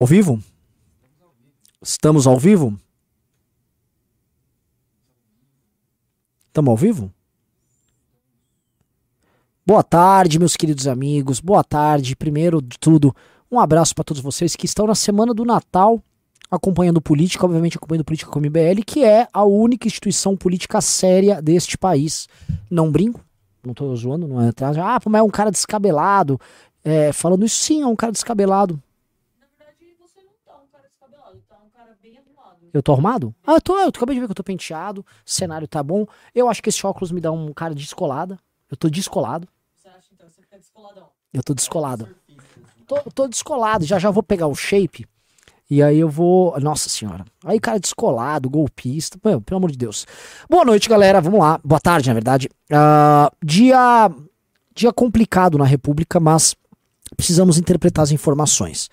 [0.00, 0.40] Ao vivo?
[1.82, 2.78] Estamos ao vivo?
[6.46, 7.12] Estamos ao vivo?
[9.66, 11.40] Boa tarde, meus queridos amigos.
[11.40, 12.14] Boa tarde.
[12.14, 13.12] Primeiro de tudo,
[13.50, 16.00] um abraço para todos vocês que estão na semana do Natal
[16.48, 21.42] acompanhando política, obviamente acompanhando política com o MBL, que é a única instituição política séria
[21.42, 22.28] deste país.
[22.70, 23.20] Não brinco,
[23.66, 24.78] não tô zoando, não é atrás.
[24.78, 26.40] Ah, mas é um cara descabelado.
[26.84, 28.80] É, falando isso, sim, é um cara descabelado.
[32.72, 33.34] Eu tô arrumado?
[33.46, 36.06] Ah, eu tô, eu acabei de ver que eu tô penteado, o cenário tá bom.
[36.34, 38.38] Eu acho que esse óculos me dá um cara descolada.
[38.70, 39.48] Eu tô descolado.
[39.74, 40.28] Você acha então?
[40.28, 41.08] Você fica descoladão?
[41.32, 42.08] Eu tô descolado.
[42.86, 45.06] Tô, tô descolado, já já vou pegar o shape.
[45.70, 46.58] E aí eu vou.
[46.60, 47.24] Nossa senhora.
[47.44, 49.18] Aí, cara, descolado, golpista.
[49.22, 50.06] Meu, pelo amor de Deus.
[50.48, 51.20] Boa noite, galera.
[51.20, 51.60] Vamos lá.
[51.62, 52.48] Boa tarde, na verdade.
[52.70, 54.10] Uh, dia.
[54.74, 56.54] Dia complicado na República, mas
[57.16, 58.88] precisamos interpretar as informações.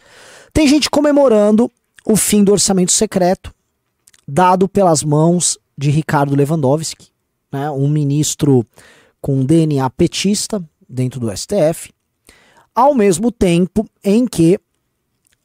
[0.52, 1.72] Tem gente comemorando
[2.04, 3.54] o fim do orçamento secreto
[4.28, 7.10] dado pelas mãos de Ricardo Lewandowski,
[7.52, 8.66] né, um ministro
[9.22, 11.92] com DNA petista dentro do STF,
[12.74, 14.60] ao mesmo tempo em que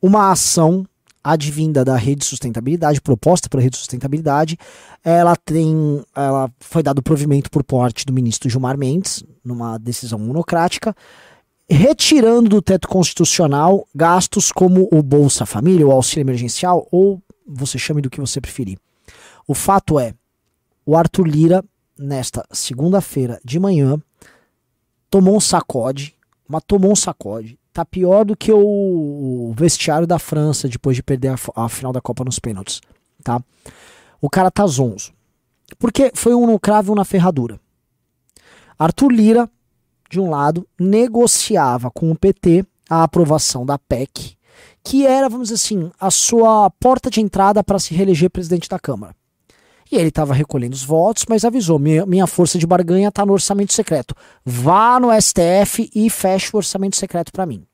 [0.03, 0.87] uma ação
[1.23, 4.57] advinda da rede de sustentabilidade, proposta pela rede de sustentabilidade,
[5.05, 10.97] ela tem, ela foi dado provimento por parte do ministro Gilmar Mendes, numa decisão monocrática,
[11.69, 18.01] retirando do teto constitucional gastos como o Bolsa Família, o auxílio emergencial ou você chame
[18.01, 18.79] do que você preferir.
[19.47, 20.15] O fato é,
[20.87, 21.65] o Arthur Lira,
[21.99, 24.01] nesta segunda-feira de manhã,
[25.11, 26.15] tomou um sacode,
[26.49, 27.59] mas tomou um sacode.
[27.73, 32.01] Tá pior do que o vestiário da França depois de perder a, a final da
[32.01, 32.81] Copa nos pênaltis,
[33.23, 33.43] tá?
[34.21, 35.13] O cara tá zonzo.
[35.79, 37.61] Porque foi um no cravo na ferradura.
[38.79, 39.51] Arthur Lira,
[40.11, 44.37] de um lado, negociava com o PT a aprovação da PEC
[44.85, 48.79] que era, vamos dizer assim, a sua porta de entrada para se reeleger presidente da
[48.79, 49.15] Câmara.
[49.91, 53.73] E ele estava recolhendo os votos, mas avisou: minha, força de barganha está no orçamento
[53.73, 54.15] secreto.
[54.45, 57.67] Vá no STF e feche o orçamento secreto para mim.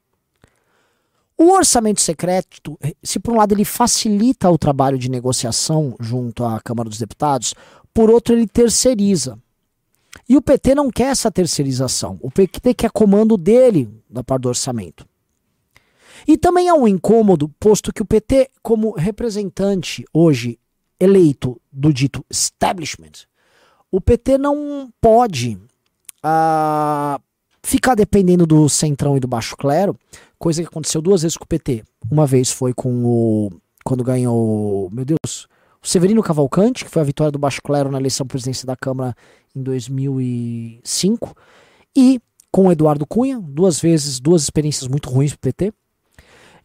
[1.39, 6.59] O orçamento secreto, se por um lado ele facilita o trabalho de negociação junto à
[6.61, 7.55] Câmara dos Deputados,
[7.93, 9.39] por outro ele terceiriza.
[10.27, 12.19] E o PT não quer essa terceirização.
[12.23, 15.07] O PT quer comando dele da parte do orçamento.
[16.27, 20.59] E também há um incômodo, posto que o PT, como representante hoje
[20.99, 23.27] eleito do dito establishment,
[23.91, 25.59] o PT não pode
[26.25, 27.21] uh,
[27.63, 29.97] ficar dependendo do centrão e do baixo clero,
[30.39, 31.85] coisa que aconteceu duas vezes com o PT.
[32.11, 33.51] Uma vez foi com o.
[33.85, 34.91] quando ganhou.
[34.91, 35.49] Meu Deus.
[35.83, 39.15] O Severino Cavalcante, que foi a vitória do baixo clero na eleição presidência da Câmara
[39.55, 41.35] em 2005.
[41.97, 45.73] E com o Eduardo Cunha, duas vezes, duas experiências muito ruins para o PT.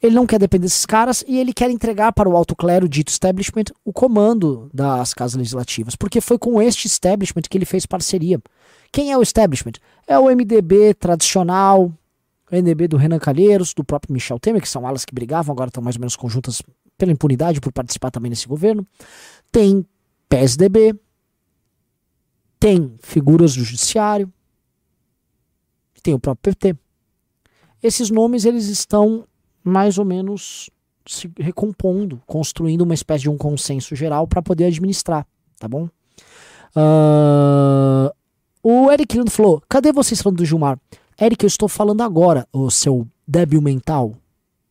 [0.02, 3.10] Ele não quer depender desses caras e ele quer entregar para o alto clero, dito
[3.10, 8.42] establishment, o comando das casas legislativas, porque foi com este establishment que ele fez parceria.
[8.92, 9.74] Quem é o establishment?
[10.08, 11.94] É o MDB tradicional,
[12.52, 15.70] o MDB do Renan Calheiros, do próprio Michel Temer, que são alas que brigavam, agora
[15.70, 16.64] estão mais ou menos conjuntas
[16.98, 18.86] pela impunidade por participar também nesse governo.
[19.52, 19.86] Tem
[20.28, 20.96] PSDB,
[22.60, 24.32] tem figuras do judiciário,
[26.02, 26.76] tem o próprio PT.
[27.82, 29.28] Esses nomes eles estão
[29.64, 30.70] mais ou menos
[31.06, 35.26] se recompondo, construindo uma espécie de um consenso geral para poder administrar,
[35.60, 35.90] tá bom?
[36.76, 38.12] Uh,
[38.64, 40.80] o Eric Lindo falou: cadê vocês falando do Gilmar?
[41.20, 44.16] Eric, eu estou falando agora, o seu débil mental,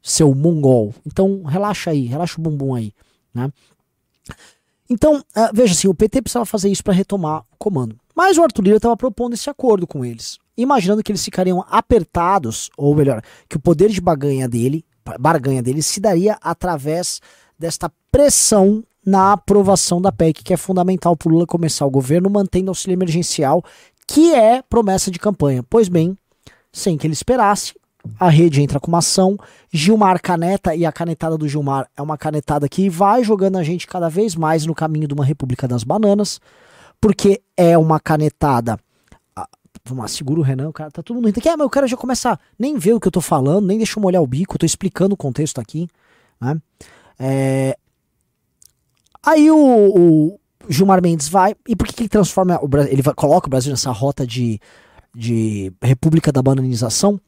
[0.03, 0.95] seu mongol.
[1.07, 2.93] Então relaxa aí, relaxa o bumbum aí,
[3.35, 3.53] né?
[4.89, 7.97] Então, uh, veja assim, o PT precisava fazer isso para retomar o comando.
[8.13, 12.71] Mas o Arthur Lira estava propondo esse acordo com eles imaginando que eles ficariam apertados,
[12.77, 14.85] ou melhor, que o poder de barganha dele,
[15.19, 17.21] barganha dele se daria através
[17.59, 22.29] desta pressão na aprovação da PEC, que é fundamental para o Lula começar o governo
[22.29, 23.65] mantendo auxílio emergencial,
[24.07, 25.63] que é promessa de campanha.
[25.63, 26.17] Pois bem,
[26.73, 27.75] sem que ele esperasse,
[28.19, 29.37] a rede entra com uma ação,
[29.73, 33.87] Gilmar caneta, e a canetada do Gilmar é uma canetada que vai jogando a gente
[33.87, 36.41] cada vez mais no caminho de uma República das Bananas,
[37.01, 38.79] porque é uma canetada
[39.91, 41.41] Vamos lá, segura o Renan, o cara tá todo mundo rindo.
[41.49, 43.77] Ah, mas o cara já começa a nem ver o que eu tô falando, nem
[43.77, 45.89] deixa eu molhar o bico, eu tô explicando o contexto aqui.
[46.41, 46.61] Né?
[47.19, 47.77] É...
[49.21, 51.57] Aí o, o, Gilmar Mendes vai.
[51.67, 52.61] E por que, que ele transforma.
[52.63, 54.61] O, ele coloca o Brasil nessa rota de,
[55.13, 57.21] de República da Bananização?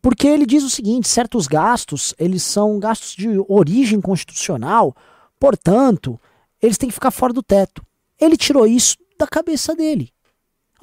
[0.00, 4.94] Porque ele diz o seguinte: certos gastos, eles são gastos de origem constitucional,
[5.40, 6.18] portanto,
[6.62, 7.84] eles têm que ficar fora do teto.
[8.20, 10.13] Ele tirou isso da cabeça dele.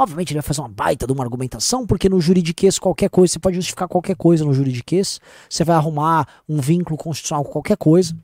[0.01, 3.39] Obviamente ele vai fazer uma baita de uma argumentação, porque no juridiquês qualquer coisa, você
[3.39, 8.18] pode justificar qualquer coisa no juridiquês, você vai arrumar um vínculo constitucional com qualquer coisa.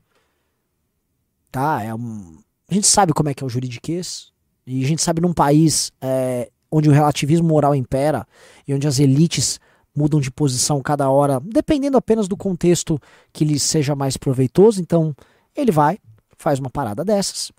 [1.52, 1.84] Tá?
[1.84, 2.40] É um...
[2.68, 4.32] A gente sabe como é que é o juridiquês,
[4.66, 8.28] e a gente sabe num país é, onde o relativismo moral impera
[8.68, 9.60] e onde as elites
[9.96, 13.00] mudam de posição cada hora, dependendo apenas do contexto
[13.32, 14.82] que lhe seja mais proveitoso.
[14.82, 15.16] Então,
[15.56, 16.00] ele vai,
[16.40, 17.52] faz uma parada dessas,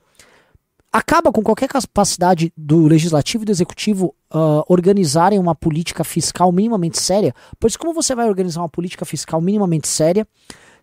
[0.99, 6.99] acaba com qualquer capacidade do legislativo e do executivo uh, organizarem uma política fiscal minimamente
[6.99, 7.33] séria.
[7.61, 10.27] Pois como você vai organizar uma política fiscal minimamente séria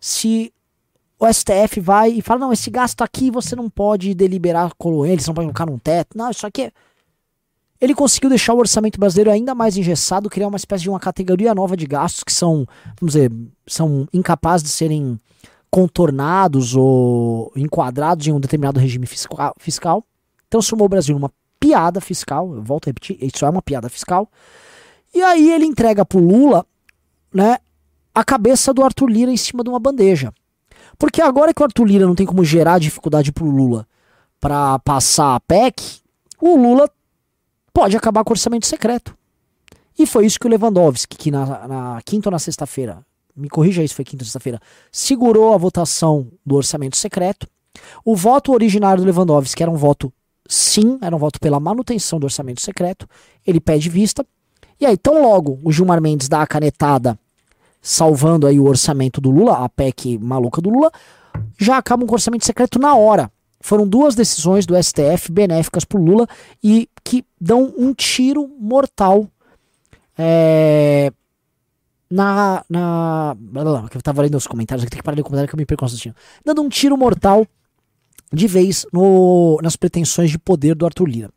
[0.00, 0.52] se
[1.18, 5.20] o STF vai e fala, não, esse gasto aqui você não pode deliberar com ele,
[5.20, 6.16] você não pode colocar num teto.
[6.16, 6.72] Não, isso aqui é
[7.78, 11.54] ele conseguiu deixar o orçamento brasileiro ainda mais engessado, criar uma espécie de uma categoria
[11.54, 12.66] nova de gastos que são,
[12.98, 13.30] vamos dizer,
[13.66, 15.20] são incapazes de serem
[15.70, 20.04] contornados ou enquadrados em um determinado regime fiscal.
[20.48, 24.30] Transformou o Brasil numa piada fiscal, eu volto a repetir, isso é uma piada fiscal.
[25.14, 26.64] E aí ele entrega pro Lula,
[27.32, 27.58] né,
[28.14, 30.32] a cabeça do Arthur Lira em cima de uma bandeja.
[30.98, 33.86] Porque agora que o Arthur Lira não tem como gerar dificuldade pro Lula
[34.40, 36.00] para passar a PEC,
[36.40, 36.90] o Lula
[37.72, 39.16] pode acabar com o orçamento secreto.
[39.98, 43.04] E foi isso que o Lewandowski, que na, na quinta ou na sexta-feira,
[43.36, 44.60] me corrija isso, foi quinta ou sexta-feira,
[44.90, 47.46] segurou a votação do orçamento secreto.
[48.04, 50.12] O voto originário do Lewandowski era um voto
[50.48, 53.06] sim, era um voto pela manutenção do orçamento secreto.
[53.46, 54.24] Ele pede vista.
[54.80, 57.18] E aí, tão logo o Gilmar Mendes dá a canetada
[57.80, 60.90] salvando aí o orçamento do Lula, a PEC maluca do Lula,
[61.58, 63.30] já acaba com o orçamento secreto na hora.
[63.60, 66.26] Foram duas decisões do STF benéficas para Lula
[66.62, 69.28] e que dão um tiro mortal
[70.18, 71.12] é,
[72.10, 72.64] na.
[72.68, 73.36] na
[73.94, 75.86] eu tava lendo os comentários, aqui tem que parar de comentário que eu me perco
[76.44, 77.46] Dando um tiro mortal
[78.32, 81.30] de vez no, nas pretensões de poder do Arthur Lira.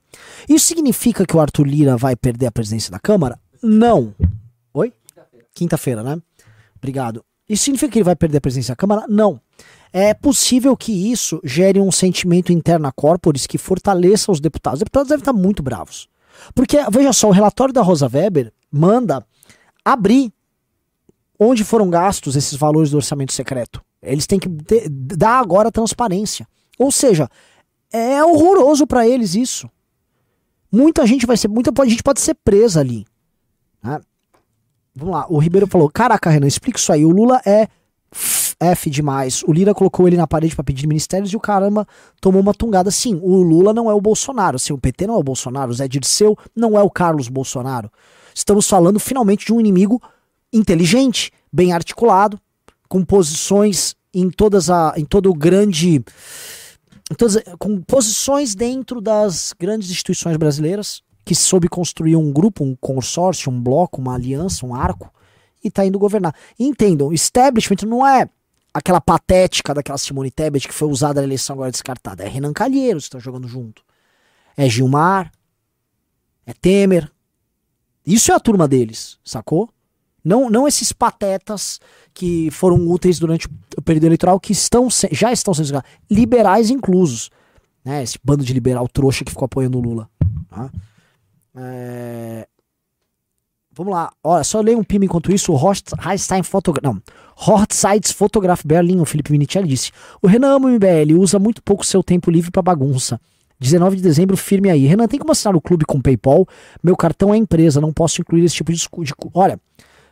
[0.47, 3.39] Isso significa que o Arthur Lira vai perder a presidência da Câmara?
[3.61, 4.15] Não.
[4.73, 4.93] Oi?
[5.53, 6.21] Quinta-feira, Quinta né?
[6.77, 7.23] Obrigado.
[7.47, 9.05] Isso significa que ele vai perder a presidência da Câmara?
[9.07, 9.39] Não.
[9.91, 14.77] É possível que isso gere um sentimento interno a corporis que fortaleça os deputados.
[14.77, 16.07] Os deputados devem estar muito bravos.
[16.53, 19.25] Porque, veja só, o relatório da Rosa Weber manda
[19.83, 20.31] abrir
[21.39, 23.81] onde foram gastos esses valores do orçamento secreto.
[24.01, 26.47] Eles têm que ter, dar agora transparência.
[26.77, 27.29] Ou seja,
[27.91, 29.69] é horroroso para eles isso.
[30.71, 33.05] Muita gente vai ser, muita gente pode ser presa ali.
[33.81, 33.99] Né?
[34.93, 37.05] Vamos lá, o Ribeiro falou: Caraca, Renan, explica isso aí.
[37.05, 37.67] O Lula é
[38.59, 39.43] F demais.
[39.43, 41.87] O Lira colocou ele na parede para pedir ministérios e o caramba
[42.19, 42.91] tomou uma tungada.
[42.91, 44.57] Sim, o Lula não é o Bolsonaro.
[44.57, 45.71] Assim, o PT não é o Bolsonaro.
[45.71, 47.89] O Zé Dirceu não é o Carlos Bolsonaro.
[48.35, 50.01] Estamos falando finalmente de um inimigo
[50.51, 52.39] inteligente, bem articulado,
[52.87, 56.03] com posições em todas a, em todo o grande
[57.17, 63.51] todas, com posições dentro das grandes instituições brasileiras que soube construir um grupo, um consórcio,
[63.51, 65.13] um bloco, uma aliança, um arco
[65.63, 66.33] e tá indo governar.
[66.59, 68.27] Entendam, establishment não é
[68.73, 72.23] aquela patética daquela Simone Tebet que foi usada na eleição agora descartada.
[72.23, 73.83] É Renan Calheiros que está jogando junto.
[74.57, 75.31] É Gilmar.
[76.45, 77.11] É Temer.
[78.05, 79.69] Isso é a turma deles, sacou?
[80.23, 81.79] Não, não esses patetas
[82.13, 87.29] que foram úteis durante o período eleitoral que estão já estão sendo liberais inclusos.
[87.83, 88.03] Né?
[88.03, 90.09] Esse bando de liberal trouxa que ficou apoiando o Lula.
[90.49, 90.69] Tá?
[91.55, 92.47] É...
[93.71, 94.11] Vamos lá.
[94.21, 95.53] Olha, só leio um pima enquanto isso.
[95.53, 96.83] O Horstein Fotograf.
[96.83, 97.01] Não.
[97.37, 99.91] Hortsides Fotograf Berlim, o Felipe Minicelli disse.
[100.21, 103.19] O Renan ama o MBL, usa muito pouco seu tempo livre para bagunça.
[103.57, 104.85] 19 de dezembro, firme aí.
[104.85, 106.45] Renan, tem como assinar o clube com PayPal?
[106.83, 108.79] Meu cartão é empresa, não posso incluir esse tipo de.
[108.79, 109.57] de olha,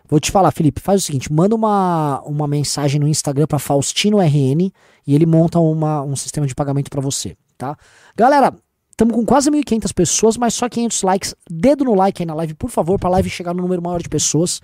[0.08, 4.20] vou te falar, Felipe, faz o seguinte: manda uma, uma mensagem no Instagram para Faustino
[4.20, 4.72] RN
[5.06, 7.78] e ele monta uma, um sistema de pagamento para você, tá?
[8.16, 8.54] Galera,
[9.00, 11.36] Estamos com quase 1.500 pessoas, mas só 500 likes.
[11.48, 14.02] Dedo no like aí na live, por favor, para a live chegar no número maior
[14.02, 14.60] de pessoas,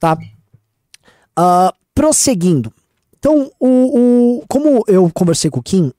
[0.00, 0.18] tá?
[1.38, 2.72] Uh, prosseguindo.
[3.16, 5.92] Então, o, o, como eu conversei com o Kim,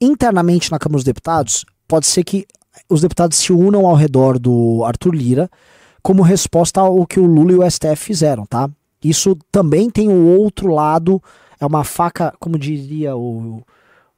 [0.00, 2.46] internamente na Câmara dos Deputados, pode ser que
[2.88, 5.50] os deputados se unam ao redor do Arthur Lira
[6.02, 8.70] como resposta ao que o Lula e o STF fizeram, tá?
[9.02, 11.22] Isso também tem o outro lado,
[11.58, 13.62] é uma faca, como diria o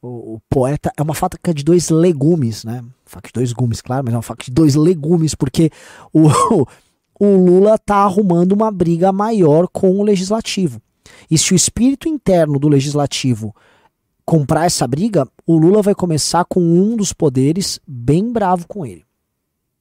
[0.02, 2.84] o, o, poeta é uma faca de dois legumes, né?
[3.06, 5.70] Faca de dois gumes, claro, mas é uma faca de dois legumes, porque
[6.12, 6.28] o,
[7.20, 10.82] o Lula tá arrumando uma briga maior com o legislativo.
[11.30, 13.54] E se o espírito interno do legislativo
[14.24, 19.04] comprar essa briga, o Lula vai começar com um dos poderes bem bravo com ele.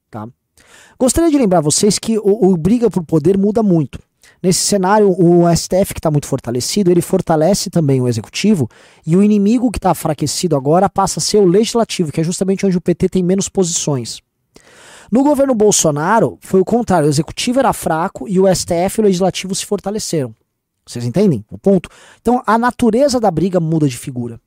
[0.08, 0.28] Tá?
[1.02, 3.98] Gostaria de lembrar vocês que o, o briga por poder muda muito.
[4.40, 8.68] Nesse cenário, o STF, que está muito fortalecido, ele fortalece também o executivo,
[9.04, 12.64] e o inimigo que está enfraquecido agora passa a ser o legislativo, que é justamente
[12.64, 14.20] onde o PT tem menos posições.
[15.10, 17.08] No governo Bolsonaro, foi o contrário.
[17.08, 20.32] O executivo era fraco e o STF e o legislativo se fortaleceram.
[20.86, 21.88] Vocês entendem o ponto?
[22.20, 24.40] Então, a natureza da briga muda de figura.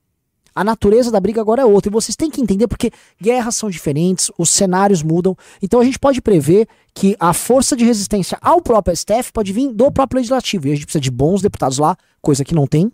[0.56, 1.90] A natureza da briga agora é outra.
[1.90, 2.90] E vocês têm que entender porque
[3.22, 5.38] guerras são diferentes, os cenários mudam.
[5.62, 9.74] Então a gente pode prever que a força de resistência ao próprio STF pode vir
[9.74, 10.68] do próprio legislativo.
[10.68, 12.90] E a gente precisa de bons deputados lá, coisa que não tem.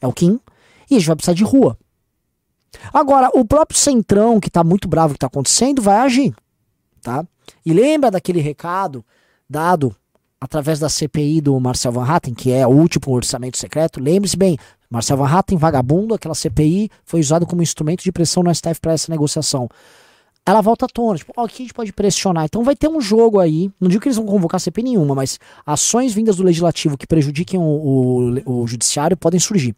[0.00, 0.40] É o Kim.
[0.90, 1.76] E a gente vai precisar de rua.
[2.92, 6.34] Agora, o próprio Centrão, que está muito bravo o que está acontecendo, vai agir.
[7.02, 7.24] Tá?
[7.64, 9.04] E lembra daquele recado
[9.48, 9.94] dado
[10.40, 14.00] através da CPI do Marcel Van Hatten, que é o último orçamento secreto?
[14.00, 14.58] Lembre-se bem,
[14.94, 18.92] Marcel Van Hatten, vagabundo, aquela CPI foi usado como instrumento de pressão no STF para
[18.92, 19.68] essa negociação.
[20.46, 22.44] Ela volta à tona, tipo, ó, aqui a gente pode pressionar.
[22.44, 25.40] Então vai ter um jogo aí, não digo que eles vão convocar CPI nenhuma, mas
[25.66, 27.62] ações vindas do legislativo que prejudiquem o,
[28.44, 29.74] o, o judiciário podem surgir.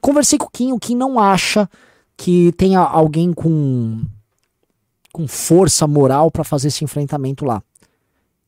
[0.00, 1.68] Conversei com o Kim, o Kim não acha
[2.16, 4.00] que tenha alguém com,
[5.12, 7.60] com força moral para fazer esse enfrentamento lá.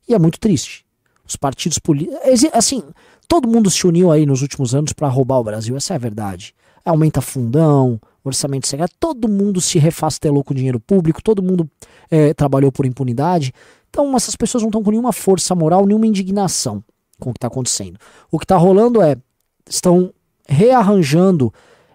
[0.09, 0.84] E é muito triste.
[1.27, 2.19] Os partidos políticos.
[2.53, 2.83] Assim,
[3.27, 5.99] todo mundo se uniu aí nos últimos anos para roubar o Brasil, essa é a
[5.99, 6.55] verdade.
[6.85, 11.69] Aumenta fundão, orçamento secreto, todo mundo se refastelou com dinheiro público, todo mundo
[12.11, 13.53] é, trabalhou por impunidade.
[13.89, 16.83] Então, essas pessoas não estão com nenhuma força moral, nenhuma indignação
[17.19, 17.99] com o que está acontecendo.
[18.31, 19.17] O que está rolando é.
[19.67, 20.13] Estão
[20.47, 21.51] rearranjando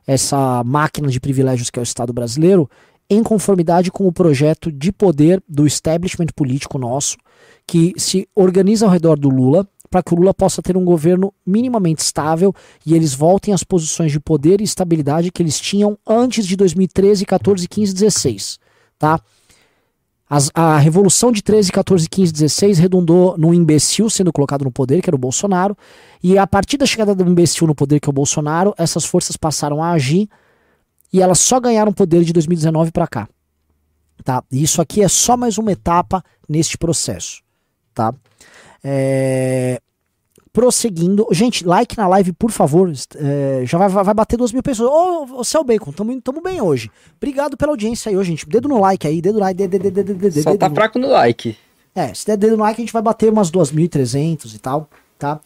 [0.07, 2.67] essa máquina de privilégios que é o Estado brasileiro
[3.07, 7.15] em conformidade com o projeto de poder do establishment político nosso,
[7.69, 11.31] que se organiza ao redor do Lula para que o Lula possa ter um governo
[11.45, 12.51] minimamente estável
[12.83, 17.27] e eles voltem às posições de poder e estabilidade que eles tinham antes de 2013,
[17.27, 18.59] 14, 15, 16,
[18.97, 19.21] tá?
[20.27, 24.99] As, a revolução de 13, 14, 15, 16 redundou num imbecil sendo colocado no poder,
[25.03, 25.77] que era o Bolsonaro,
[26.23, 29.37] e a partir da chegada do imbecil no poder, que é o Bolsonaro, essas forças
[29.37, 30.27] passaram a agir
[31.13, 33.29] e elas só ganharam poder de 2019 para cá.
[34.23, 34.43] Tá?
[34.51, 37.47] E isso aqui é só mais uma etapa neste processo.
[37.99, 38.13] Tá?
[38.81, 39.81] É...
[40.53, 41.27] Prosseguindo.
[41.31, 42.89] Gente, like na live, por favor.
[43.17, 43.63] É...
[43.65, 44.89] já vai, vai bater duas mil pessoas.
[44.89, 46.89] Ô, ô Céu Bacon, tamo, tamo bem hoje.
[47.17, 48.47] Obrigado pela audiência aí hoje, gente.
[48.47, 49.57] Dedo no like aí, dedo no like.
[49.57, 51.57] Dedo, dedo, dedo, dedo, Só tá fraco no like.
[51.93, 55.41] É, se der dedo no like, a gente vai bater umas 2.300 e tal, tá?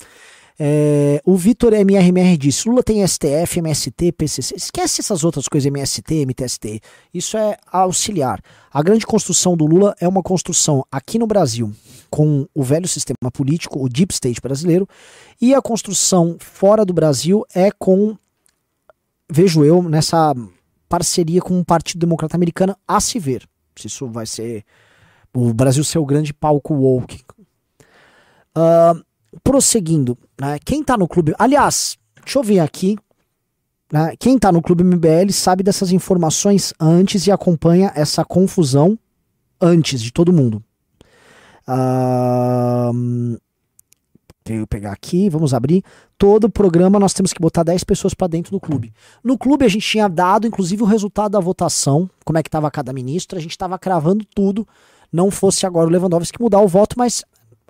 [0.65, 4.55] É, o Vitor MRMR disse: Lula tem STF, MST, PCC.
[4.55, 6.79] Esquece essas outras coisas, MST, MTST.
[7.13, 8.41] Isso é auxiliar.
[8.71, 11.73] A grande construção do Lula é uma construção aqui no Brasil
[12.09, 14.87] com o velho sistema político, o deep state brasileiro,
[15.41, 18.15] e a construção fora do Brasil é com,
[19.29, 20.33] vejo eu, nessa
[20.87, 23.45] parceria com o Partido Democrata Americano a se ver.
[23.75, 24.63] Se isso vai ser
[25.33, 27.21] o Brasil ser o grande palco woke.
[28.55, 29.03] Uh,
[29.43, 31.33] prosseguindo, né, quem está no clube.
[31.37, 32.97] Aliás, deixa eu ver aqui.
[33.91, 38.97] Né, quem está no clube MBL sabe dessas informações antes e acompanha essa confusão
[39.61, 40.63] antes de todo mundo.
[41.67, 43.37] Uh,
[44.67, 45.83] pegar aqui, vamos abrir.
[46.17, 48.93] Todo programa nós temos que botar 10 pessoas para dentro do clube.
[49.23, 52.69] No clube a gente tinha dado, inclusive, o resultado da votação, como é que estava
[52.69, 54.67] cada ministro, a gente estava cravando tudo.
[55.11, 57.23] Não fosse agora o Lewandowski mudar o voto, mas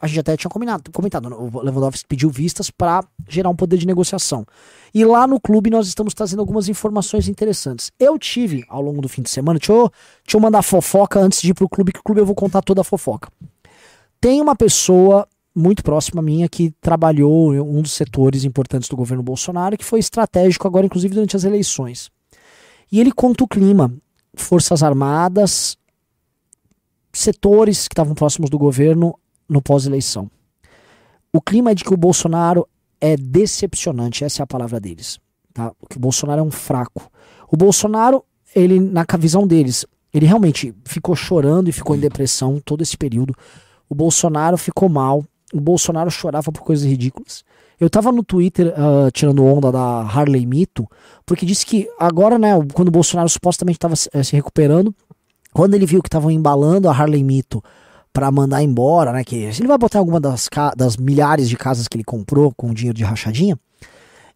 [0.04, 1.36] a gente até tinha combinado, comentado, né?
[1.38, 4.46] o Lewandowski pediu vistas para gerar um poder de negociação.
[4.94, 7.90] E lá no clube nós estamos trazendo algumas informações interessantes.
[7.98, 9.90] Eu tive, ao longo do fim de semana, deixa eu,
[10.26, 12.62] deixa eu mandar fofoca antes de ir pro clube, que o clube eu vou contar
[12.62, 13.32] toda a fofoca.
[14.20, 19.24] Tem uma pessoa muito próxima minha que trabalhou em um dos setores importantes do governo
[19.24, 22.12] Bolsonaro, que foi estratégico agora, inclusive durante as eleições.
[22.92, 23.90] E ele conta o clima.
[24.36, 25.78] Forças Armadas,
[27.14, 30.30] setores que estavam próximos do governo no pós-eleição.
[31.32, 32.68] O clima é de que o Bolsonaro
[33.02, 35.20] é decepcionante, essa é a palavra deles.
[35.54, 35.72] Tá?
[35.90, 37.10] Que o Bolsonaro é um fraco.
[37.52, 38.24] O Bolsonaro,
[38.56, 43.34] ele, na visão deles, ele realmente ficou chorando e ficou em depressão todo esse período.
[43.90, 45.26] O Bolsonaro ficou mal.
[45.54, 47.44] O Bolsonaro chorava por coisas ridículas.
[47.80, 50.88] Eu tava no Twitter uh, tirando onda da Harley Mito,
[51.26, 54.96] porque disse que agora, né, quando o Bolsonaro supostamente estava se, eh, se recuperando,
[55.52, 57.64] quando ele viu que estavam embalando a Harley Mito
[58.14, 59.24] para mandar embora, né?
[59.24, 62.96] Que ele vai botar alguma das, das milhares de casas que ele comprou com dinheiro
[62.96, 63.60] de rachadinha.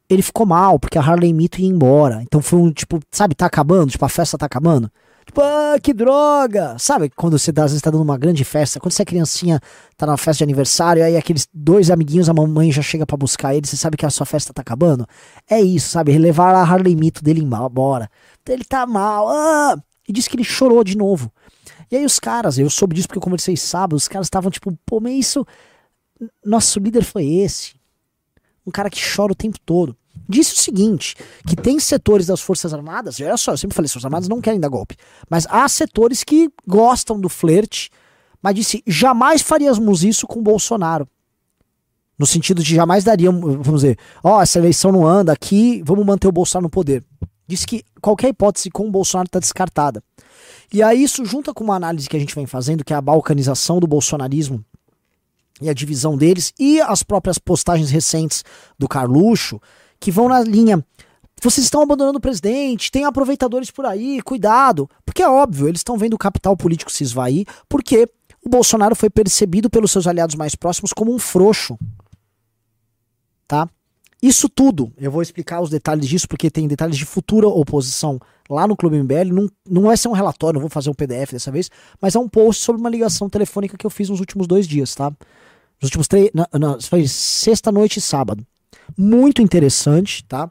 [0.09, 2.23] Ele ficou mal, porque a Harley Mito ia embora.
[2.23, 4.89] Então foi um tipo, sabe, tá acabando, tipo, a festa tá acabando.
[5.27, 6.77] Tipo, ah, que droga!
[6.79, 9.59] Sabe quando você às vezes tá dando uma grande festa, quando você é criancinha,
[9.97, 13.53] tá na festa de aniversário, aí aqueles dois amiguinhos, a mamãe já chega para buscar
[13.53, 15.05] ele, você sabe que a sua festa tá acabando?
[15.49, 16.17] É isso, sabe?
[16.17, 18.09] Levar a Harley Mito dele embora.
[18.47, 19.77] Ele tá mal, ah!
[20.07, 21.29] E disse que ele chorou de novo.
[21.89, 24.77] E aí os caras, eu soube disso porque eu conversei sábado, os caras estavam tipo,
[24.85, 25.45] pô, mas isso.
[26.43, 27.75] Nosso líder foi esse.
[28.65, 29.95] Um cara que chora o tempo todo.
[30.27, 31.15] Disse o seguinte:
[31.47, 34.41] que tem setores das Forças Armadas, olha só, eu sempre falei, as Forças Armadas não
[34.41, 34.95] querem dar golpe.
[35.29, 37.89] Mas há setores que gostam do flerte,
[38.41, 41.07] mas disse: jamais faríamos isso com Bolsonaro.
[42.17, 46.03] No sentido de jamais daríamos, vamos dizer, ó, oh, essa eleição não anda aqui, vamos
[46.03, 47.05] manter o Bolsonaro no poder.
[47.47, 50.03] Disse que qualquer hipótese com o Bolsonaro está descartada.
[50.71, 53.01] E aí isso junta com uma análise que a gente vem fazendo, que é a
[53.01, 54.63] balcanização do bolsonarismo
[55.61, 58.43] e a divisão deles, e as próprias postagens recentes
[58.77, 59.59] do Carluxo,
[59.99, 60.85] que vão na linha.
[61.41, 64.89] Vocês estão abandonando o presidente, tem aproveitadores por aí, cuidado.
[65.05, 68.09] Porque é óbvio, eles estão vendo o capital político se esvair, porque
[68.43, 71.77] o Bolsonaro foi percebido pelos seus aliados mais próximos como um frouxo.
[73.47, 73.69] Tá?
[74.21, 78.19] Isso tudo, eu vou explicar os detalhes disso, porque tem detalhes de futura oposição
[78.49, 79.31] lá no Clube MBL.
[79.31, 81.69] Não, não vai ser um relatório, não vou fazer um PDF dessa vez,
[82.01, 84.95] mas é um post sobre uma ligação telefônica que eu fiz nos últimos dois dias,
[84.95, 85.11] tá?
[85.79, 86.31] Nos últimos três.
[86.33, 88.45] Não, não, foi sexta noite e sábado.
[88.97, 90.49] Muito interessante, tá?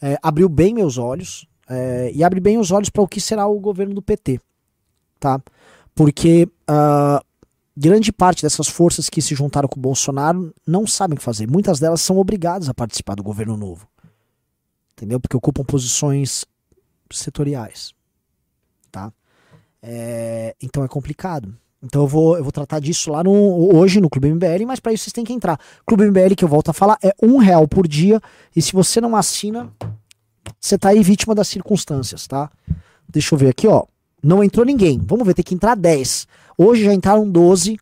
[0.00, 1.46] É, abriu bem meus olhos.
[1.68, 4.40] É, e abre bem os olhos para o que será o governo do PT,
[5.18, 5.40] tá?
[5.94, 7.24] Porque uh,
[7.76, 11.48] grande parte dessas forças que se juntaram com o Bolsonaro não sabem o que fazer.
[11.48, 13.86] Muitas delas são obrigadas a participar do governo novo.
[14.92, 15.18] Entendeu?
[15.18, 16.44] Porque ocupam posições
[17.10, 17.92] setoriais.
[18.90, 19.12] Tá?
[19.82, 21.56] É, então é complicado.
[21.82, 24.92] Então eu vou, eu vou tratar disso lá no, hoje no Clube MBL, mas para
[24.92, 25.58] isso vocês têm que entrar.
[25.84, 28.20] Clube MBL, que eu volto a falar, é um real por dia.
[28.54, 29.72] E se você não assina,
[30.60, 32.48] você tá aí vítima das circunstâncias, tá?
[33.08, 33.84] Deixa eu ver aqui, ó.
[34.22, 35.00] Não entrou ninguém.
[35.04, 36.28] Vamos ver, tem que entrar 10.
[36.56, 37.78] Hoje já entraram 12,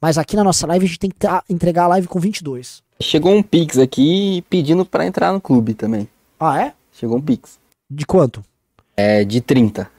[0.00, 2.82] mas aqui na nossa live a gente tem que entregar a live com 22.
[3.00, 6.08] Chegou um Pix aqui pedindo para entrar no clube também.
[6.38, 6.72] Ah, é?
[6.92, 7.58] Chegou um Pix.
[7.90, 8.42] De quanto?
[8.96, 9.90] É de 30.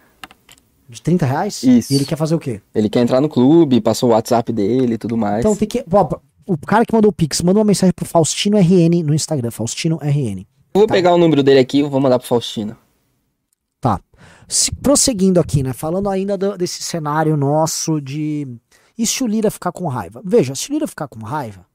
[0.87, 1.63] De 30 reais?
[1.63, 1.91] Isso.
[1.91, 2.61] E ele quer fazer o quê?
[2.73, 5.39] Ele quer entrar no clube, passou o WhatsApp dele e tudo mais.
[5.39, 5.83] Então tem que.
[5.91, 9.49] Ó, o cara que mandou o Pix, mandou uma mensagem pro Faustino RN no Instagram.
[9.49, 10.45] Faustino RN.
[10.73, 10.93] Vou tá.
[10.93, 12.77] pegar o número dele aqui e vou mandar pro Faustino.
[14.47, 15.73] Se, prosseguindo aqui, né?
[15.73, 18.47] Falando ainda do, desse cenário nosso de.
[18.97, 20.21] E se o Lira ficar com raiva?
[20.23, 21.65] Veja, se o Lira ficar com raiva,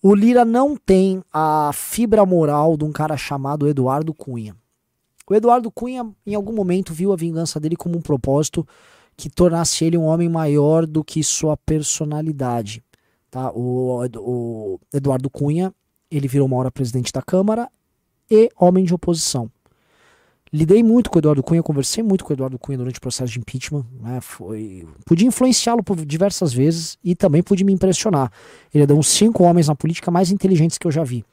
[0.00, 4.56] o Lira não tem a fibra moral de um cara chamado Eduardo Cunha.
[5.28, 8.66] O Eduardo Cunha, em algum momento, viu a vingança dele como um propósito
[9.16, 12.82] que tornasse ele um homem maior do que sua personalidade.
[13.30, 13.50] Tá?
[13.52, 15.72] O, o Eduardo Cunha,
[16.10, 17.70] ele virou uma hora presidente da Câmara
[18.30, 19.50] e homem de oposição.
[20.54, 23.32] Lidei muito com o Eduardo Cunha, conversei muito com o Eduardo Cunha durante o processo
[23.32, 23.86] de impeachment.
[23.98, 24.20] Né?
[24.20, 28.30] Foi, pude influenciá-lo por diversas vezes e também pude me impressionar.
[28.72, 31.24] Ele é um dos cinco homens na política mais inteligentes que eu já vi.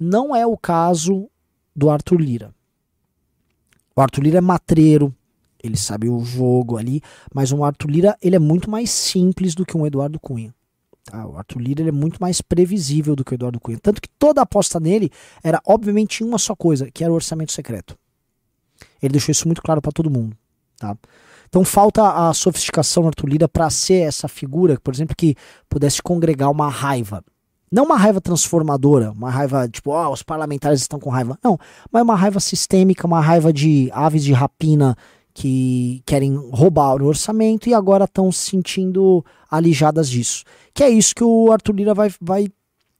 [0.00, 1.28] Não é o caso
[1.76, 2.54] do Arthur Lira.
[3.94, 5.14] O Arthur Lira é matreiro,
[5.62, 7.02] ele sabe o jogo ali,
[7.34, 10.54] mas o Arthur Lira ele é muito mais simples do que um Eduardo Cunha.
[11.04, 11.26] Tá?
[11.26, 13.78] O Arthur Lira ele é muito mais previsível do que o Eduardo Cunha.
[13.78, 15.10] Tanto que toda a aposta nele
[15.44, 17.98] era, obviamente, uma só coisa, que era o orçamento secreto.
[19.02, 20.36] Ele deixou isso muito claro para todo mundo.
[20.78, 20.96] Tá?
[21.48, 25.36] Então falta a sofisticação do Arthur Lira para ser essa figura, por exemplo, que
[25.68, 27.22] pudesse congregar uma raiva.
[27.70, 31.38] Não uma raiva transformadora, uma raiva tipo, ó, oh, os parlamentares estão com raiva.
[31.42, 31.58] Não,
[31.90, 34.96] mas uma raiva sistêmica, uma raiva de aves de rapina
[35.34, 40.44] que querem roubar o orçamento e agora estão se sentindo alijadas disso.
[40.74, 42.48] Que é isso que o Arthur Lira vai, vai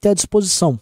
[0.01, 0.79] ter à disposição.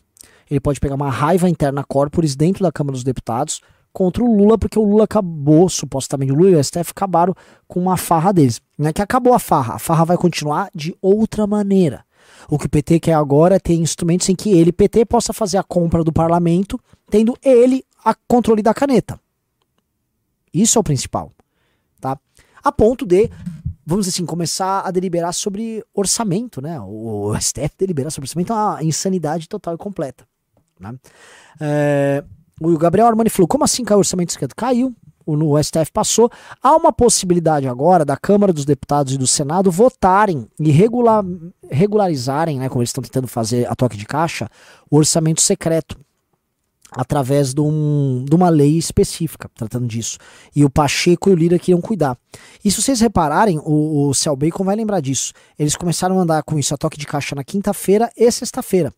[0.51, 3.61] Ele pode pegar uma raiva interna corporis dentro da Câmara dos Deputados
[3.93, 7.35] contra o Lula, porque o Lula acabou, supostamente, o Lula e o STF acabaram
[7.67, 8.61] com uma farra deles.
[8.79, 12.05] Não é que acabou a farra, a farra vai continuar de outra maneira.
[12.49, 15.59] O que o PT quer agora é ter instrumentos em que ele, PT, possa fazer
[15.59, 19.21] a compra do parlamento, tendo ele a controle da caneta.
[20.53, 21.33] Isso é o principal.
[22.01, 22.19] Tá?
[22.63, 23.31] A ponto de,
[23.85, 26.81] vamos assim, começar a deliberar sobre orçamento, né?
[26.81, 30.27] O STF deliberar sobre orçamento é uma insanidade total e completa.
[30.79, 30.95] Né?
[31.61, 32.25] É,
[32.61, 34.55] o Gabriel Armani falou: como assim caiu o orçamento secreto?
[34.55, 34.95] Caiu
[35.37, 36.31] no STF passou,
[36.63, 41.25] há uma possibilidade agora da Câmara dos Deputados e do Senado votarem e regular,
[41.71, 44.49] regularizarem, né, como eles estão tentando fazer a toque de caixa,
[44.91, 45.99] o orçamento secreto
[46.93, 50.19] através de, um, de, uma lei específica tratando disso.
[50.55, 52.19] E o Pacheco e o Lira queriam cuidar.
[52.65, 55.33] E se vocês repararem, o, o Cel Bacon vai lembrar disso.
[55.57, 58.93] Eles começaram a andar com isso, a toque de caixa na quinta-feira e sexta-feira.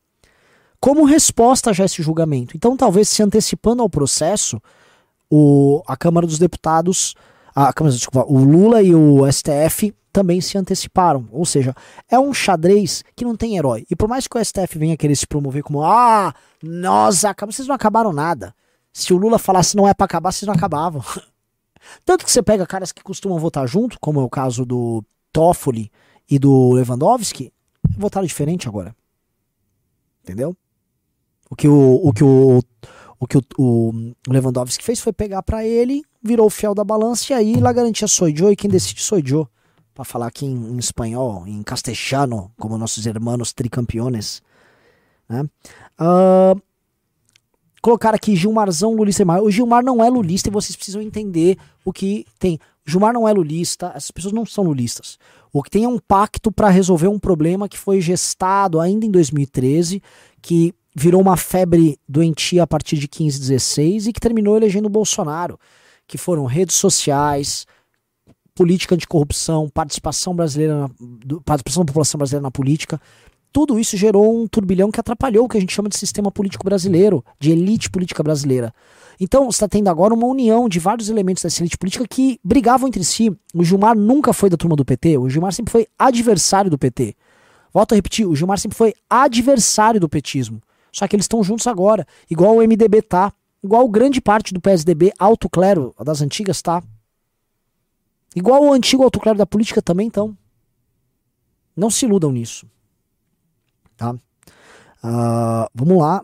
[0.82, 2.56] Como resposta já a esse julgamento.
[2.56, 4.60] Então, talvez se antecipando ao processo,
[5.30, 7.14] o, a Câmara dos Deputados,
[7.54, 11.28] a Câmara, desculpa, o Lula e o STF também se anteciparam.
[11.30, 11.72] Ou seja,
[12.10, 13.86] é um xadrez que não tem herói.
[13.88, 17.68] E por mais que o STF venha querer se promover como, ah, nós acabamos, vocês
[17.68, 18.52] não acabaram nada.
[18.92, 21.04] Se o Lula falasse não é para acabar, vocês não acabavam.
[22.04, 25.92] Tanto que você pega caras que costumam votar junto, como é o caso do Toffoli
[26.28, 27.52] e do Lewandowski,
[27.96, 28.92] votaram diferente agora.
[30.24, 30.56] Entendeu?
[31.52, 32.62] O que o, o, que o
[33.20, 33.92] o que o, o
[34.26, 38.08] Lewandowski fez foi pegar para ele, virou o fiel da balança e aí lá garantia
[38.08, 39.44] sou Joe e quem decide Joe.
[39.94, 44.40] para falar aqui em, em, espanhol, em castelhano, como nossos irmãos tricampeones.
[45.28, 45.42] Né?
[46.00, 46.58] Uh,
[47.82, 49.22] colocar aqui Gilmarzão Lulista.
[49.42, 52.58] O Gilmar não é lulista e vocês precisam entender o que tem.
[52.84, 55.18] Gilmar não é lulista, essas pessoas não são lulistas.
[55.52, 59.10] O que tem é um pacto para resolver um problema que foi gestado ainda em
[59.10, 60.02] 2013,
[60.40, 64.90] que virou uma febre doentia a partir de 15, 16 e que terminou elegendo o
[64.90, 65.58] Bolsonaro,
[66.06, 67.66] que foram redes sociais,
[68.54, 70.90] política anticorrupção, participação brasileira, na,
[71.44, 73.00] participação da população brasileira na política.
[73.52, 76.64] Tudo isso gerou um turbilhão que atrapalhou o que a gente chama de sistema político
[76.64, 78.72] brasileiro, de elite política brasileira.
[79.20, 82.88] Então, você está tendo agora uma união de vários elementos dessa elite política que brigavam
[82.88, 83.30] entre si.
[83.54, 87.14] O Gilmar nunca foi da turma do PT, o Gilmar sempre foi adversário do PT.
[87.72, 90.62] Volto a repetir, o Gilmar sempre foi adversário do petismo.
[90.92, 93.32] Só que eles estão juntos agora, igual o MDB tá,
[93.64, 96.82] igual grande parte do PSDB alto clero das antigas tá.
[98.36, 100.36] Igual o antigo alto clero da política também estão.
[101.74, 102.66] Não se iludam nisso.
[103.96, 104.12] Tá?
[104.12, 106.22] Uh, vamos lá.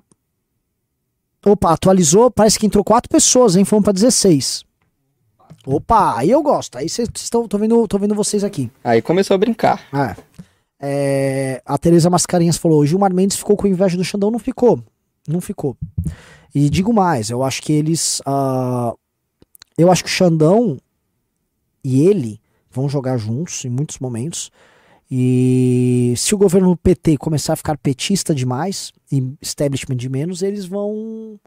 [1.45, 3.65] Opa, atualizou, parece que entrou quatro pessoas, hein?
[3.65, 4.65] Fomos pra 16.
[5.67, 6.77] Opa, aí eu gosto.
[6.77, 7.47] Aí vocês estão.
[7.47, 8.71] Tô vendo, tô vendo vocês aqui.
[8.83, 9.83] Aí começou a brincar.
[9.95, 10.17] É.
[10.81, 14.31] É, a Tereza Mascarenhas falou: Gilmar Mendes ficou com inveja do Xandão.
[14.31, 14.83] Não ficou.
[15.27, 15.77] Não ficou.
[16.55, 18.21] E digo mais, eu acho que eles.
[18.21, 18.97] Uh,
[19.77, 20.79] eu acho que o Xandão
[21.85, 24.51] e ele vão jogar juntos em muitos momentos.
[25.11, 30.67] E se o governo PT começar a ficar petista demais e establishment de menos, eles
[30.67, 31.41] vão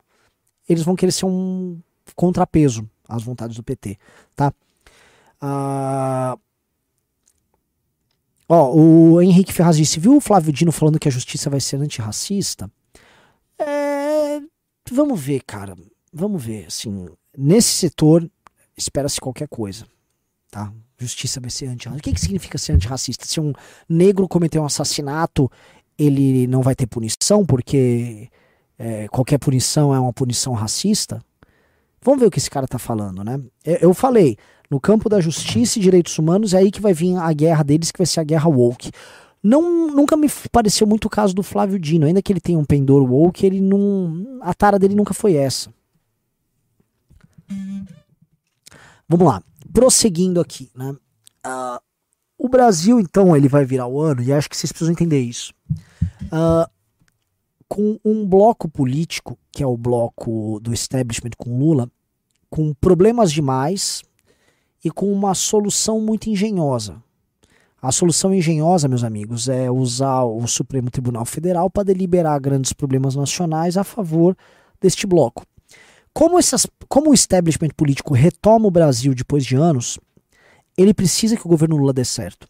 [0.67, 1.79] eles vão querer ser um
[2.15, 3.97] contrapeso às vontades do PT,
[4.35, 4.53] tá?
[5.43, 6.39] Uh,
[8.53, 11.77] Ó, o Henrique Ferraz disse, viu o Flávio Dino falando que a justiça vai ser
[11.77, 12.69] antirracista?
[13.57, 14.41] É,
[14.91, 15.73] vamos ver, cara.
[16.11, 18.29] Vamos ver, assim, nesse setor
[18.75, 19.87] espera-se qualquer coisa,
[20.49, 20.69] tá?
[20.97, 21.97] Justiça vai ser antirracista.
[21.97, 23.25] O que, que significa ser antirracista?
[23.25, 23.53] Se um
[23.87, 25.49] negro cometer um assassinato,
[25.97, 28.27] ele não vai ter punição porque
[28.77, 31.23] é, qualquer punição é uma punição racista?
[32.03, 33.39] Vamos ver o que esse cara tá falando, né?
[33.63, 34.35] Eu falei,
[34.69, 37.91] no campo da justiça e direitos humanos, é aí que vai vir a guerra deles,
[37.91, 38.91] que vai ser a guerra woke.
[39.43, 42.65] Não, nunca me pareceu muito o caso do Flávio Dino, ainda que ele tenha um
[42.65, 45.71] pendor woke, ele não, a tara dele nunca foi essa.
[49.07, 50.95] Vamos lá, prosseguindo aqui, né?
[51.45, 51.81] Uh,
[52.37, 55.53] o Brasil, então, ele vai virar o ano, e acho que vocês precisam entender isso.
[56.23, 56.69] Uh,
[57.71, 61.89] com um bloco político, que é o bloco do establishment com Lula,
[62.49, 64.01] com problemas demais,
[64.83, 67.01] e com uma solução muito engenhosa.
[67.81, 73.15] A solução engenhosa, meus amigos, é usar o Supremo Tribunal Federal para deliberar grandes problemas
[73.15, 74.35] nacionais a favor
[74.81, 75.45] deste bloco.
[76.13, 79.97] Como, essas, como o establishment político retoma o Brasil depois de anos,
[80.77, 82.49] ele precisa que o governo Lula dê certo.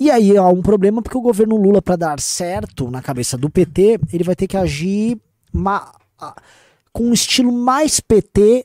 [0.00, 3.50] E aí há um problema porque o governo Lula, para dar certo na cabeça do
[3.50, 5.20] PT, ele vai ter que agir
[6.90, 8.64] com um estilo mais PT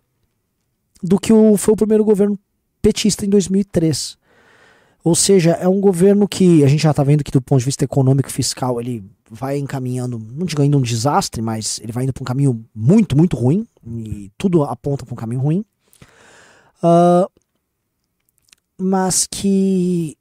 [1.03, 2.39] do que o, foi o primeiro governo
[2.81, 4.17] petista em 2003.
[5.03, 7.65] Ou seja, é um governo que a gente já está vendo que do ponto de
[7.65, 12.05] vista econômico e fiscal ele vai encaminhando, não digo ainda um desastre, mas ele vai
[12.05, 15.65] indo para um caminho muito, muito ruim, e tudo aponta para um caminho ruim.
[16.77, 17.29] Uh,
[18.77, 20.17] mas que,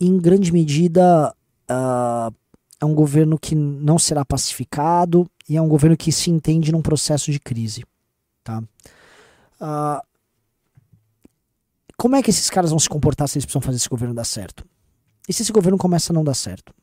[0.00, 1.34] em grande medida,
[1.70, 2.34] uh,
[2.80, 6.82] é um governo que não será pacificado e é um governo que se entende num
[6.82, 7.84] processo de crise.
[8.44, 8.62] Tá?
[9.60, 10.06] Uh,
[11.96, 14.24] como é que esses caras vão se comportar se eles precisam fazer esse governo dar
[14.24, 14.64] certo?
[15.28, 16.74] E se esse governo começa a não dar certo?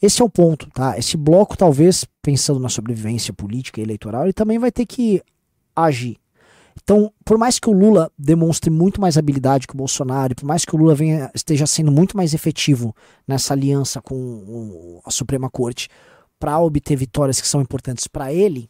[0.00, 0.98] Esse é o ponto, tá?
[0.98, 5.22] Esse bloco, talvez, pensando na sobrevivência política e eleitoral, ele também vai ter que
[5.74, 6.18] agir.
[6.80, 10.64] Então, por mais que o Lula demonstre muito mais habilidade que o Bolsonaro, por mais
[10.64, 12.94] que o Lula venha, esteja sendo muito mais efetivo
[13.26, 15.88] nessa aliança com a Suprema Corte
[16.38, 18.68] para obter vitórias que são importantes para ele,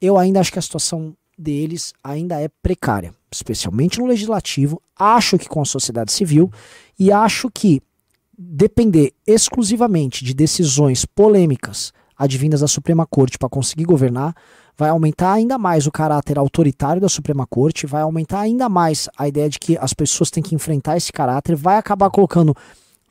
[0.00, 4.80] eu ainda acho que a situação deles ainda é precária, especialmente no legislativo.
[4.96, 6.50] Acho que com a sociedade civil
[6.98, 7.82] e acho que
[8.38, 14.34] depender exclusivamente de decisões polêmicas advindas da Suprema Corte para conseguir governar
[14.80, 19.28] vai aumentar ainda mais o caráter autoritário da Suprema Corte, vai aumentar ainda mais a
[19.28, 22.56] ideia de que as pessoas têm que enfrentar esse caráter, vai acabar colocando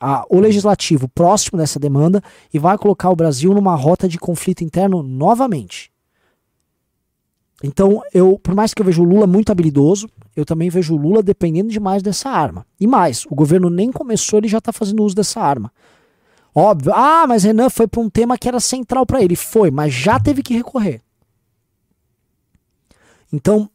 [0.00, 2.20] a, o legislativo próximo dessa demanda
[2.52, 5.92] e vai colocar o Brasil numa rota de conflito interno novamente.
[7.62, 10.98] Então, eu, por mais que eu veja o Lula muito habilidoso, eu também vejo o
[10.98, 12.66] Lula dependendo demais dessa arma.
[12.80, 15.72] E mais, o governo nem começou, ele já está fazendo uso dessa arma.
[16.52, 16.92] Óbvio.
[16.92, 19.36] Ah, mas Renan foi para um tema que era central para ele.
[19.36, 21.00] Foi, mas já teve que recorrer.
[23.32, 23.70] Então,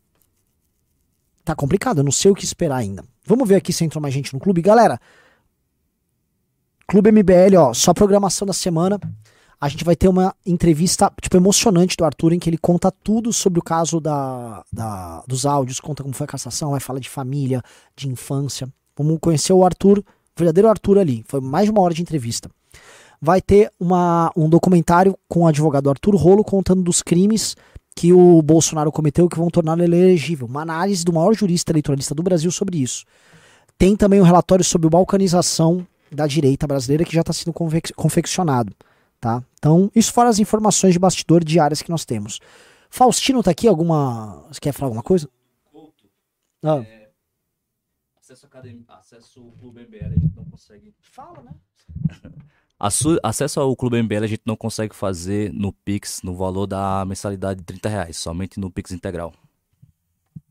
[1.43, 3.03] tá complicado, eu não sei o que esperar ainda.
[3.25, 4.61] Vamos ver aqui se entrou mais gente no clube.
[4.61, 4.99] Galera,
[6.87, 8.99] Clube MBL, ó, só programação da semana.
[9.59, 13.33] A gente vai ter uma entrevista, tipo, emocionante do Arthur, em que ele conta tudo
[13.33, 17.09] sobre o caso da, da, dos áudios, conta como foi a cassação, vai falar de
[17.09, 17.63] família,
[17.95, 18.67] de infância.
[18.95, 20.03] Vamos conhecer o Arthur, o
[20.37, 21.23] verdadeiro Arthur ali.
[21.27, 22.49] Foi mais de uma hora de entrevista.
[23.19, 27.55] Vai ter uma, um documentário com o advogado Arthur Rolo contando dos crimes
[27.95, 30.47] que o Bolsonaro cometeu que vão torná-lo elegível.
[30.47, 33.05] Uma análise do maior jurista eleitoralista do Brasil sobre isso.
[33.77, 37.53] Tem também um relatório sobre balcanização da direita brasileira que já está sendo
[37.95, 38.75] confeccionado.
[39.19, 39.43] Tá?
[39.57, 42.39] Então, isso fora as informações de bastidor diárias que nós temos.
[42.89, 43.67] Faustino tá aqui?
[43.67, 44.45] Alguma.
[44.49, 45.29] Você quer falar alguma coisa?
[45.71, 46.05] Couto.
[46.63, 46.83] Ah.
[46.85, 47.09] É,
[48.19, 50.93] acesso, academia, acesso ao Clube MBL a gente não consegue.
[50.99, 51.51] Fala, né?
[53.23, 57.59] acesso ao Clube MBL a gente não consegue fazer no Pix no valor da mensalidade
[57.59, 59.33] de 30 reais, somente no Pix integral.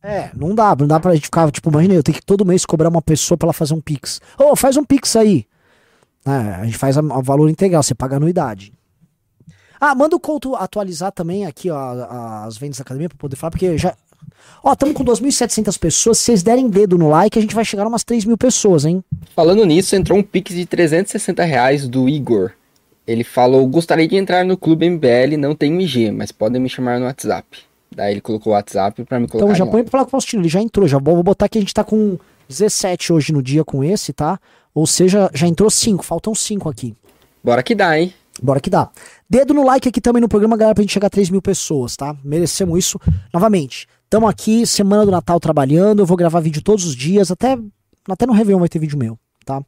[0.03, 2.67] É, não dá, não dá pra gente ficar, tipo, imagina, eu tenho que todo mês
[2.67, 4.21] cobrar uma pessoa pra ela fazer um Pix.
[4.39, 5.47] Ô, oh, faz um Pix aí.
[6.27, 8.73] É, a gente faz o valor integral, você paga anuidade.
[9.81, 13.51] Ah, manda o Couto atualizar também aqui, ó, as vendas da academia pra poder falar,
[13.51, 13.95] porque já.
[14.63, 16.19] Ó, estamos com 2.700 pessoas.
[16.19, 18.85] Se vocês derem dedo no like, a gente vai chegar a umas 3 mil pessoas,
[18.85, 19.05] hein?
[19.35, 22.53] Falando nisso, entrou um pix de 360 reais do Igor.
[23.07, 26.99] Ele falou: Gostaria de entrar no clube MBL, não tenho IG, mas podem me chamar
[26.99, 27.47] no WhatsApp.
[27.95, 29.45] Daí ele colocou o WhatsApp pra me colocar.
[29.45, 30.89] Então já põe pra falar com o Faustino, ele já entrou.
[30.89, 34.39] Já vou botar que a gente tá com 17 hoje no dia com esse, tá?
[34.75, 36.97] Ou seja, já entrou 5, faltam 5 aqui.
[37.43, 38.13] Bora que dá, hein?
[38.43, 38.91] Bora que dá.
[39.31, 41.97] Dedo no like aqui também no programa, galera, pra gente chegar a 3 mil pessoas,
[41.97, 42.17] tá?
[42.25, 43.01] Merecemos isso.
[43.33, 45.99] Novamente, estamos aqui, semana do Natal trabalhando.
[45.99, 47.59] Eu vou gravar vídeo todos os dias, até,
[48.09, 49.61] até no Réveillon vai ter vídeo meu, tá?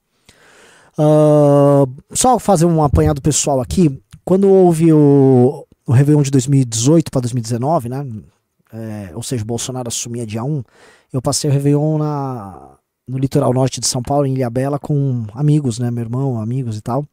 [0.97, 4.01] Uh, só fazer um apanhado pessoal aqui.
[4.25, 8.07] Quando houve o, o Réveillon de 2018 para 2019, né?
[8.73, 10.63] É, ou seja, Bolsonaro assumia dia 1,
[11.13, 12.77] eu passei o Réveillon na,
[13.09, 15.91] no litoral norte de São Paulo, em Ilhabela, com amigos, né?
[15.91, 17.05] Meu irmão, amigos e tal.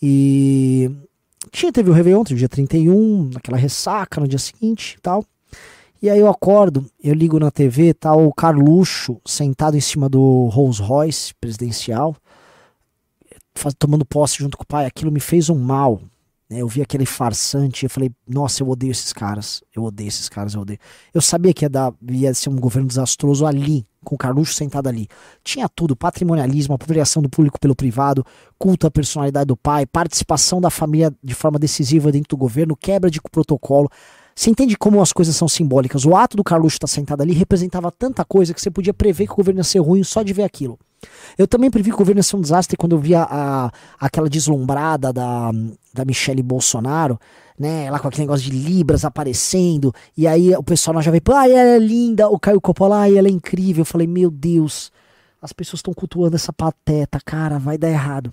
[0.00, 0.90] E
[1.52, 5.22] tinha, teve o Réveillon, teve o dia 31, naquela ressaca no dia seguinte e tal.
[6.04, 10.48] E aí eu acordo, eu ligo na TV, tá o Carluxo sentado em cima do
[10.48, 12.14] Rolls Royce presidencial,
[13.78, 14.84] tomando posse junto com o pai.
[14.84, 16.02] Aquilo me fez um mal.
[16.46, 16.58] Né?
[16.58, 19.62] Eu vi aquele farsante, eu falei, nossa, eu odeio esses caras.
[19.74, 20.78] Eu odeio esses caras, eu odeio.
[21.14, 24.90] Eu sabia que ia, dar, ia ser um governo desastroso ali, com o Carluxo sentado
[24.90, 25.08] ali.
[25.42, 28.26] Tinha tudo: patrimonialismo, apropriação do público pelo privado,
[28.58, 33.10] culto à personalidade do pai, participação da família de forma decisiva dentro do governo, quebra
[33.10, 33.88] de protocolo.
[34.34, 36.04] Você entende como as coisas são simbólicas?
[36.04, 39.32] O ato do Carluxo estar sentado ali representava tanta coisa que você podia prever que
[39.32, 40.78] o governo ia ser ruim só de ver aquilo.
[41.38, 44.28] Eu também previ que o governo ia ser um desastre quando eu via a, aquela
[44.28, 45.52] deslumbrada da,
[45.92, 47.18] da Michelle Bolsonaro,
[47.58, 47.90] né?
[47.90, 49.92] Lá com aquele negócio de Libras aparecendo.
[50.16, 52.28] E aí o pessoal já veio, ai, ela é linda.
[52.28, 53.82] O Caio Coppola, ai, ela é incrível.
[53.82, 54.90] Eu falei, meu Deus,
[55.40, 58.32] as pessoas estão cultuando essa pateta, cara, vai dar errado.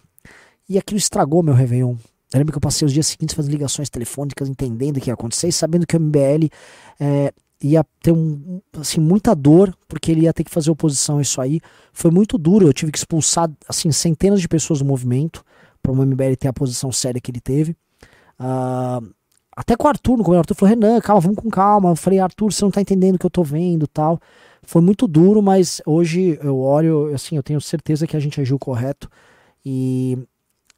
[0.67, 1.95] E aquilo estragou meu Réveillon.
[2.33, 5.13] Eu lembro que eu passei os dias seguintes fazendo ligações telefônicas, entendendo o que ia
[5.13, 6.47] acontecer e sabendo que o MBL
[6.99, 11.21] é, ia ter um, assim, muita dor, porque ele ia ter que fazer oposição a
[11.21, 11.59] isso aí.
[11.91, 15.43] Foi muito duro, eu tive que expulsar assim, centenas de pessoas do movimento
[15.81, 17.75] para o MBL ter a posição séria que ele teve.
[18.39, 19.13] Uh,
[19.55, 21.89] até com o Arthur, no começo, o Arthur falou, Renan, calma, vamos com calma.
[21.89, 24.19] Eu falei, Arthur, você não tá entendendo o que eu tô vendo tal.
[24.63, 28.57] Foi muito duro, mas hoje eu olho, assim, eu tenho certeza que a gente agiu
[28.57, 29.09] correto.
[29.65, 30.17] E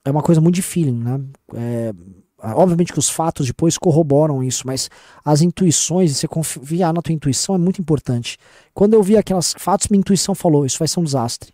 [0.06, 1.22] é uma coisa muito de feeling, né?
[1.56, 1.94] É,
[2.44, 4.89] obviamente que os fatos depois corroboram isso, mas
[5.24, 8.38] as intuições, você confiar na tua intuição é muito importante.
[8.74, 11.54] Quando eu vi aquelas fatos, minha intuição falou, isso vai ser um desastre.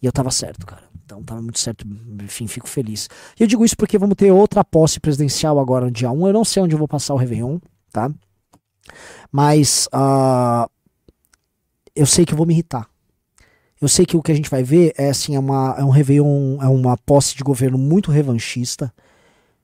[0.00, 0.82] E eu tava certo, cara.
[1.04, 1.86] Então tava muito certo,
[2.22, 3.08] enfim, fico feliz.
[3.38, 6.26] E eu digo isso porque vamos ter outra posse presidencial agora no dia 1.
[6.26, 7.58] Eu não sei onde eu vou passar o Réveillon,
[7.90, 8.10] tá?
[9.32, 10.70] Mas uh,
[11.96, 12.88] eu sei que eu vou me irritar.
[13.80, 15.90] Eu sei que o que a gente vai ver é assim, é, uma, é um
[15.90, 18.92] Réveillon, é uma posse de governo muito revanchista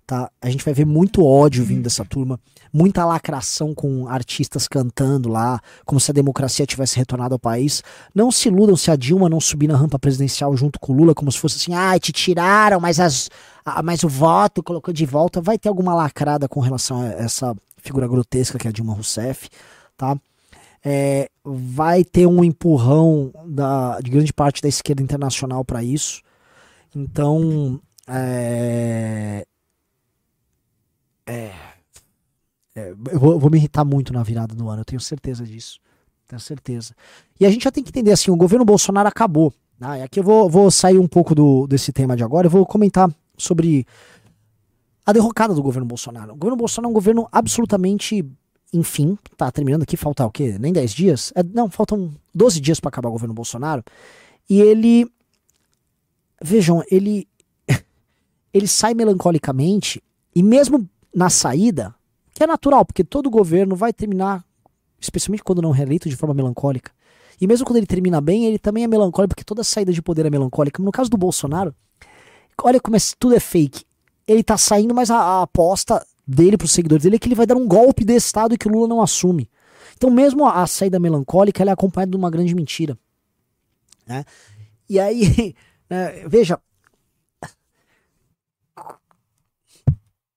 [0.06, 0.30] tá?
[0.40, 2.38] A gente vai ver muito ódio vindo dessa turma,
[2.72, 7.82] muita lacração com artistas cantando lá, como se a democracia tivesse retornado ao país.
[8.14, 11.14] Não se iludam se a Dilma não subir na rampa presidencial junto com o Lula,
[11.14, 13.30] como se fosse assim, ah, te tiraram, mas, as,
[13.64, 15.40] a, mas o voto colocou de volta.
[15.40, 19.48] Vai ter alguma lacrada com relação a essa figura grotesca que é a Dilma Rousseff,
[19.96, 20.16] tá?
[20.84, 26.20] É, vai ter um empurrão da, de grande parte da esquerda internacional para isso.
[26.94, 29.46] Então, é,
[31.26, 31.52] é,
[32.74, 35.80] é eu, vou, vou me irritar muito na virada do ano, eu tenho certeza disso.
[36.26, 36.94] Tenho certeza.
[37.38, 39.52] E a gente já tem que entender assim, o governo Bolsonaro acabou.
[39.78, 40.02] Né?
[40.02, 43.10] Aqui eu vou, vou sair um pouco do, desse tema de agora, eu vou comentar
[43.36, 43.86] sobre
[45.04, 46.32] a derrocada do governo Bolsonaro.
[46.32, 48.24] O governo Bolsonaro é um governo absolutamente
[48.74, 50.56] enfim, tá terminando aqui, falta o quê?
[50.58, 51.32] Nem 10 dias?
[51.36, 53.84] É, não, faltam 12 dias para acabar o governo Bolsonaro.
[54.50, 55.08] E ele.
[56.42, 57.28] Vejam, ele.
[58.52, 60.02] ele sai melancolicamente,
[60.34, 61.94] e mesmo na saída,
[62.34, 64.44] que é natural, porque todo governo vai terminar,
[65.00, 66.90] especialmente quando não reeleito, de forma melancólica.
[67.40, 70.26] E mesmo quando ele termina bem, ele também é melancólico, porque toda saída de poder
[70.26, 70.82] é melancólica.
[70.82, 71.72] No caso do Bolsonaro,
[72.60, 73.84] olha como é, tudo é fake.
[74.26, 77.34] Ele tá saindo, mas a, a aposta dele para os seguidores dele é que ele
[77.34, 79.48] vai dar um golpe de Estado e que o Lula não assume.
[79.96, 82.98] Então, mesmo a, a saída melancólica, ela é acompanhada de uma grande mentira.
[84.06, 84.24] Né?
[84.88, 85.54] E aí,
[85.88, 86.58] né, veja.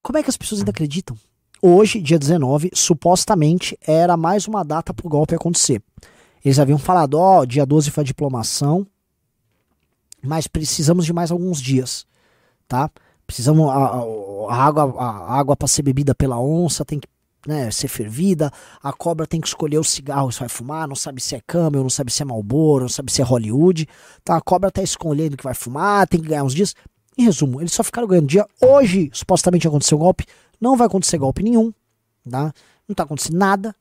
[0.01, 1.17] Como é que as pessoas ainda acreditam?
[1.61, 5.81] Hoje, dia 19, supostamente era mais uma data para o golpe acontecer.
[6.45, 8.87] Eles haviam falado, ó, oh, dia 12 foi a diplomação,
[10.23, 12.05] mas precisamos de mais alguns dias,
[12.67, 12.89] tá?
[13.27, 13.69] Precisamos.
[13.69, 14.03] A,
[14.49, 17.07] a água, a água para ser bebida pela onça tem que
[17.45, 18.51] né, ser fervida.
[18.81, 20.87] A cobra tem que escolher o cigarro se vai fumar.
[20.87, 23.87] Não sabe se é Camel, não sabe se é Marlboro, não sabe se é Hollywood.
[24.21, 26.73] Então a cobra tá escolhendo o que vai fumar, tem que ganhar uns dias.
[27.17, 28.45] Em resumo, eles só ficaram ganhando dia.
[28.61, 30.25] Hoje, supostamente aconteceu golpe.
[30.61, 31.73] Não vai acontecer golpe nenhum.
[32.29, 32.53] Tá?
[32.87, 33.75] Não tá acontecendo nada.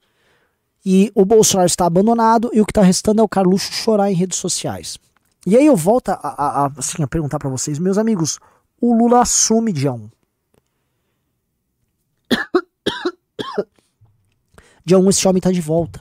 [0.85, 4.14] E o Bolsonaro está abandonado e o que está restando é o Carluxo chorar em
[4.14, 4.96] redes sociais.
[5.44, 8.38] E aí eu volto a, a, a, assim, a perguntar para vocês, meus amigos,
[8.81, 10.11] o Lula assume dia 1.
[14.85, 16.01] dia 1 esse homem tá de volta.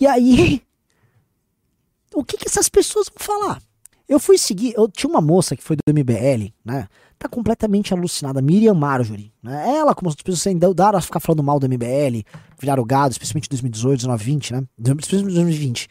[0.00, 0.62] E aí,
[2.14, 3.60] o que que essas pessoas vão falar?
[4.08, 6.88] Eu fui seguir, eu tinha uma moça que foi do MBL, né?
[7.18, 9.76] Tá completamente alucinada, Miriam Marjorie, né?
[9.76, 12.24] Ela, como as pessoas ainda daram a ficar falando mal do MBL,
[12.58, 14.64] viraram gado, especialmente em 2018, 2020, né?
[14.78, 15.88] Especialmente em 2020.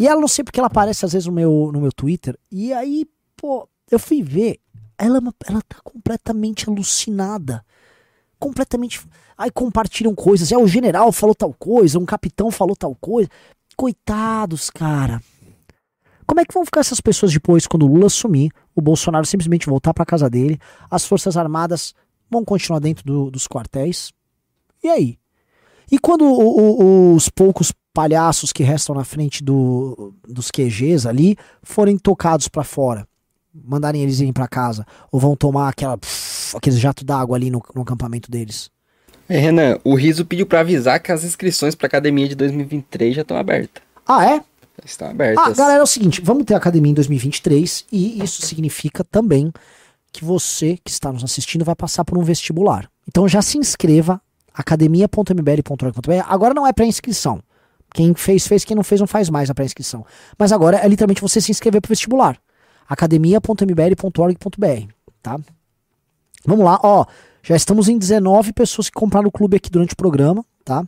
[0.00, 2.36] E ela não sei porque ela aparece às vezes no meu, no meu Twitter.
[2.50, 3.06] E aí,
[3.36, 4.58] pô, eu fui ver
[4.98, 7.64] ela, é ela tá completamente alucinada.
[8.38, 9.00] Completamente.
[9.36, 10.52] Aí compartilham coisas.
[10.52, 13.28] É, o general falou tal coisa, um capitão falou tal coisa.
[13.76, 15.20] Coitados, cara.
[16.26, 19.66] Como é que vão ficar essas pessoas depois quando o Lula sumir, o Bolsonaro simplesmente
[19.66, 20.58] voltar para casa dele,
[20.90, 21.94] as Forças Armadas
[22.28, 24.12] vão continuar dentro do, dos quartéis?
[24.82, 25.18] E aí?
[25.90, 31.36] E quando o, o, os poucos palhaços que restam na frente do, dos QGs ali
[31.62, 33.06] forem tocados para fora?
[33.64, 34.86] Mandarem eles irem para casa?
[35.10, 38.70] Ou vão tomar aquela, pff, aquele jato d'água ali no, no acampamento deles?
[39.28, 43.22] É, Renan, o Riso pediu para avisar que as inscrições para academia de 2023 já
[43.22, 43.82] estão abertas.
[44.06, 44.40] Ah, é?
[44.84, 45.44] Estão abertas.
[45.44, 49.52] Ah, galera, é o seguinte, vamos ter academia em 2023 e isso significa também
[50.12, 52.88] que você que está nos assistindo vai passar por um vestibular.
[53.08, 54.20] Então já se inscreva
[54.54, 56.24] academia.mbl.org.br.
[56.26, 57.42] Agora não é pré-inscrição.
[57.92, 58.64] Quem fez, fez.
[58.64, 60.04] Quem não fez, não faz mais a pré-inscrição.
[60.38, 62.38] Mas agora é literalmente você se inscrever para o vestibular
[62.88, 65.38] academia.mbl.org.br, tá?
[66.44, 67.04] Vamos lá, ó,
[67.42, 70.84] já estamos em 19 pessoas que compraram o clube aqui durante o programa, tá?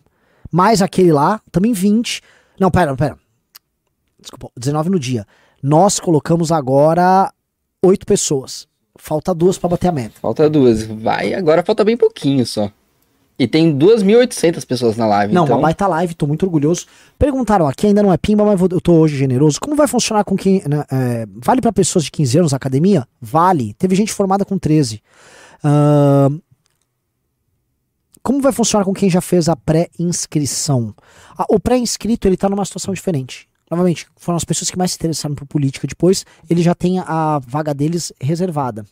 [0.51, 2.23] Mais aquele lá, também 20.
[2.59, 3.17] Não, pera, pera.
[4.21, 5.27] Desculpa, 19 no dia.
[5.63, 7.33] Nós colocamos agora
[7.83, 8.67] 8 pessoas.
[8.97, 10.15] Falta duas para bater a meta.
[10.21, 10.85] Falta duas.
[10.85, 12.71] Vai, agora falta bem pouquinho só.
[13.39, 15.33] E tem 2.800 pessoas na live.
[15.33, 15.57] Não, então...
[15.57, 16.87] uma baita live, tô muito orgulhoso.
[17.17, 19.61] Perguntaram aqui, ainda não é pimba, mas eu tô hoje generoso.
[19.61, 20.61] Como vai funcionar com quem.
[20.69, 23.07] Né, é, vale para pessoas de 15 anos academia?
[23.21, 23.75] Vale.
[23.75, 25.01] Teve gente formada com 13.
[25.63, 26.41] Uh,
[28.23, 30.93] como vai funcionar com quem já fez a pré-inscrição?
[31.37, 33.49] Ah, o pré-inscrito, ele tá numa situação diferente.
[33.71, 37.39] Novamente, foram as pessoas que mais se interessaram por política depois, ele já tem a
[37.39, 38.85] vaga deles reservada.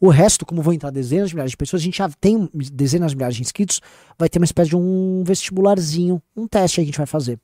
[0.00, 3.12] O resto, como vão entrar dezenas de milhares de pessoas, a gente já tem dezenas
[3.12, 3.80] de milhares de inscritos,
[4.18, 7.40] vai ter uma espécie de um vestibularzinho, um teste aí que a gente vai fazer.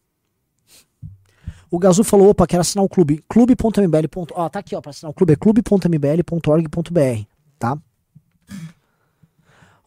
[1.71, 3.25] O Gazu falou, opa, quero assinar o clube.
[3.27, 4.07] clube.mbl.
[4.33, 7.27] Ó, tá aqui, ó, para assinar o clube é clube.mbl.org.br,
[7.59, 7.79] tá?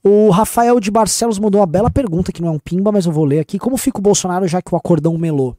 [0.04, 3.12] O Rafael de Barcelos mandou uma bela pergunta, que não é um pimba, mas eu
[3.12, 3.60] vou ler aqui.
[3.60, 5.56] Como fica o Bolsonaro já que o acordão melou?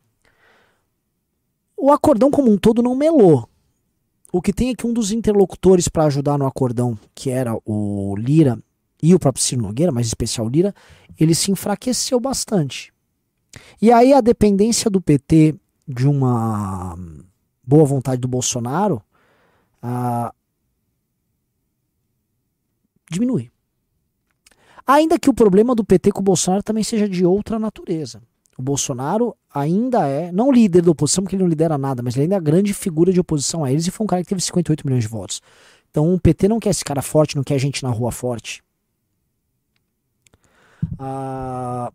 [1.77, 3.49] O acordão como um todo não melou.
[4.33, 8.15] O que tem é que um dos interlocutores para ajudar no acordão, que era o
[8.17, 8.59] Lira
[9.03, 10.75] e o próprio Ciro Nogueira, mas em especial Lira,
[11.19, 12.93] ele se enfraqueceu bastante.
[13.81, 15.55] E aí a dependência do PT
[15.87, 16.97] de uma
[17.62, 19.03] boa vontade do Bolsonaro
[19.83, 20.33] ah,
[23.11, 23.51] diminui.
[24.87, 28.22] Ainda que o problema do PT com o Bolsonaro também seja de outra natureza.
[28.59, 32.23] O Bolsonaro ainda é, não líder da oposição, porque ele não lidera nada, mas ele
[32.23, 34.41] ainda é a grande figura de oposição a eles e foi um cara que teve
[34.41, 35.43] 58 milhões de votos.
[35.91, 38.63] Então o PT não quer esse cara forte, não quer gente na rua forte.
[40.99, 41.93] Ah,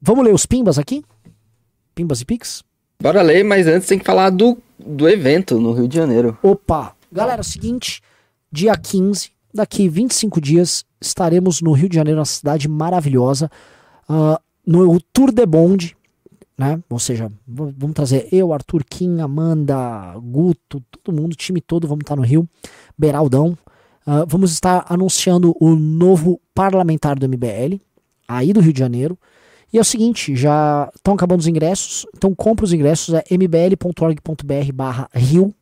[0.00, 1.02] vamos ler os pimbas aqui?
[1.94, 2.62] Pimbas e Pix?
[3.00, 6.38] Bora ler, mas antes tem que falar do, do evento no Rio de Janeiro.
[6.42, 6.94] Opa!
[7.12, 8.02] Galera, é o seguinte,
[8.50, 13.50] dia 15, daqui 25 dias, estaremos no Rio de Janeiro, uma cidade maravilhosa.
[14.08, 15.96] Uh, no Tour de Bond,
[16.56, 16.80] né?
[16.88, 22.16] Ou seja, vamos trazer eu, Arthur Kim, Amanda, Guto, todo mundo, time todo, vamos estar
[22.16, 22.48] no Rio,
[22.96, 23.56] Beraldão.
[24.06, 27.80] Uh, vamos estar anunciando o novo parlamentar do MBL,
[28.28, 29.18] aí do Rio de Janeiro.
[29.72, 34.72] E é o seguinte, já estão acabando os ingressos, então compra os ingressos, é mbl.org.br
[34.72, 35.52] barra Rio,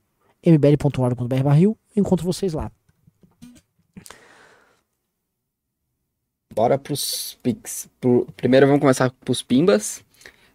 [0.45, 2.71] mbl.org.br barra Rio, encontro vocês lá.
[6.55, 7.89] Bora pros Pix.
[8.01, 8.27] Pro...
[8.37, 10.03] Primeiro vamos começar pros Pimbas.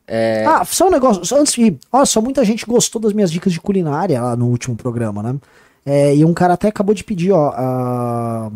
[0.07, 0.45] É...
[0.45, 1.79] Ah, só um negócio, antes de ir.
[1.91, 5.35] Olha só, muita gente gostou das minhas dicas de culinária lá no último programa, né?
[5.85, 7.49] É, e um cara até acabou de pedir, ó.
[7.49, 8.51] Uh...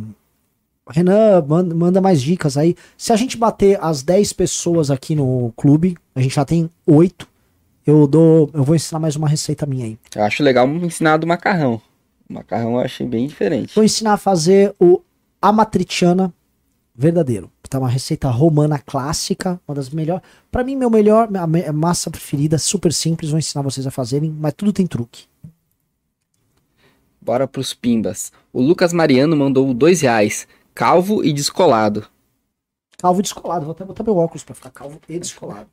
[0.89, 2.75] Renan, manda, manda, mais dicas aí.
[2.97, 7.27] Se a gente bater as 10 pessoas aqui no clube, a gente já tem 8.
[7.85, 8.49] Eu dou.
[8.53, 9.97] Eu vou ensinar mais uma receita minha aí.
[10.15, 11.81] Eu acho legal ensinar do macarrão.
[12.29, 13.73] O macarrão eu achei bem diferente.
[13.73, 15.01] Vou ensinar a fazer o
[15.41, 16.33] amatriciana
[16.95, 17.51] verdadeiro.
[17.69, 20.23] Tá uma receita romana clássica, uma das melhores.
[20.51, 24.53] Para mim, meu melhor, a massa preferida, super simples, vou ensinar vocês a fazerem, mas
[24.53, 25.25] tudo tem truque.
[27.21, 28.31] Bora pros pimbas.
[28.51, 32.05] O Lucas Mariano mandou dois reais, calvo e descolado.
[32.97, 35.67] Calvo e descolado, vou até botar meu óculos pra ficar calvo e descolado.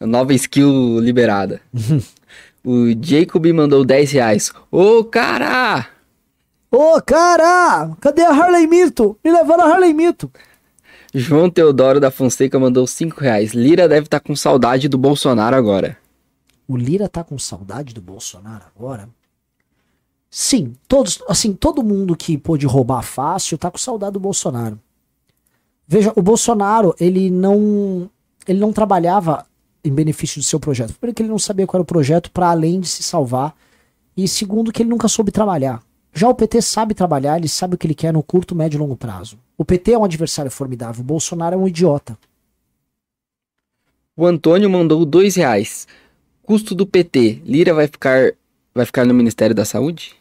[0.00, 1.60] Nova skill liberada.
[2.64, 4.52] o Jacob mandou 10 reais.
[4.70, 5.93] Ô, cara!
[6.76, 7.94] Ô, cara!
[8.00, 9.16] Cadê a Harley Mito?
[9.24, 10.28] Me levando a Harley Mito.
[11.14, 13.52] João Teodoro da Fonseca mandou 5 reais.
[13.52, 15.96] Lira deve estar tá com saudade do Bolsonaro agora.
[16.66, 19.08] O Lira tá com saudade do Bolsonaro agora?
[20.28, 24.76] Sim, todos, assim, todo mundo que pôde roubar fácil tá com saudade do Bolsonaro.
[25.86, 28.10] Veja, o Bolsonaro, ele não
[28.48, 29.46] ele não trabalhava
[29.84, 30.94] em benefício do seu projeto.
[30.94, 33.54] Primeiro que ele não sabia qual era o projeto para além de se salvar.
[34.16, 35.80] E segundo que ele nunca soube trabalhar.
[36.14, 38.80] Já o PT sabe trabalhar, ele sabe o que ele quer no curto, médio e
[38.80, 39.36] longo prazo.
[39.58, 42.16] O PT é um adversário formidável, o Bolsonaro é um idiota.
[44.16, 45.88] O Antônio mandou dois reais.
[46.44, 48.32] Custo do PT, Lira vai ficar,
[48.72, 50.14] vai ficar no Ministério da Saúde?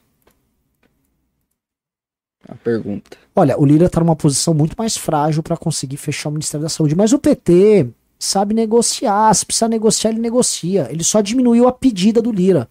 [2.48, 3.16] A pergunta.
[3.36, 6.70] Olha, o Lira está numa posição muito mais frágil para conseguir fechar o Ministério da
[6.70, 7.88] Saúde, mas o PT
[8.18, 9.32] sabe negociar.
[9.34, 10.88] Se precisar negociar, ele negocia.
[10.90, 12.68] Ele só diminuiu a pedida do Lira.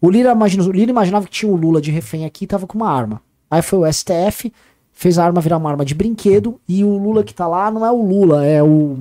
[0.00, 2.66] O Lira, imagina, o Lira imaginava que tinha o Lula de refém aqui e tava
[2.66, 3.20] com uma arma.
[3.50, 4.52] Aí foi o STF,
[4.92, 7.84] fez a arma virar uma arma de brinquedo e o Lula que tá lá não
[7.84, 8.96] é o Lula, é o.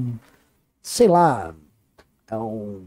[0.82, 1.54] Sei lá.
[2.30, 2.82] É um.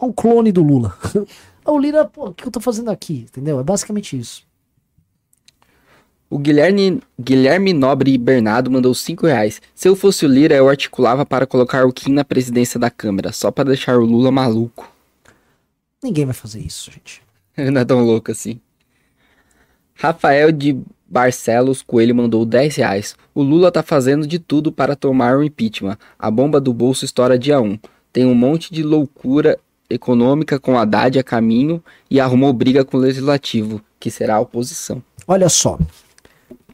[0.00, 0.96] É um clone do Lula.
[1.66, 3.26] o Lira, pô, o que eu tô fazendo aqui?
[3.28, 3.58] Entendeu?
[3.58, 4.48] É basicamente isso.
[6.28, 9.60] O Guilherme, Guilherme Nobre Bernardo mandou 5 reais.
[9.74, 13.32] Se eu fosse o Lira, eu articulava para colocar o Kim na presidência da Câmara,
[13.32, 14.88] só para deixar o Lula maluco.
[16.02, 17.22] Ninguém vai fazer isso, gente.
[17.70, 18.60] Não é tão louco assim.
[19.94, 23.16] Rafael de Barcelos Coelho mandou 10 reais.
[23.34, 25.98] O Lula tá fazendo de tudo para tomar o impeachment.
[26.18, 27.78] A bomba do bolso estoura dia 1.
[28.12, 29.58] Tem um monte de loucura
[29.90, 35.02] econômica com Haddad a caminho e arrumou briga com o legislativo, que será a oposição.
[35.26, 35.78] Olha só.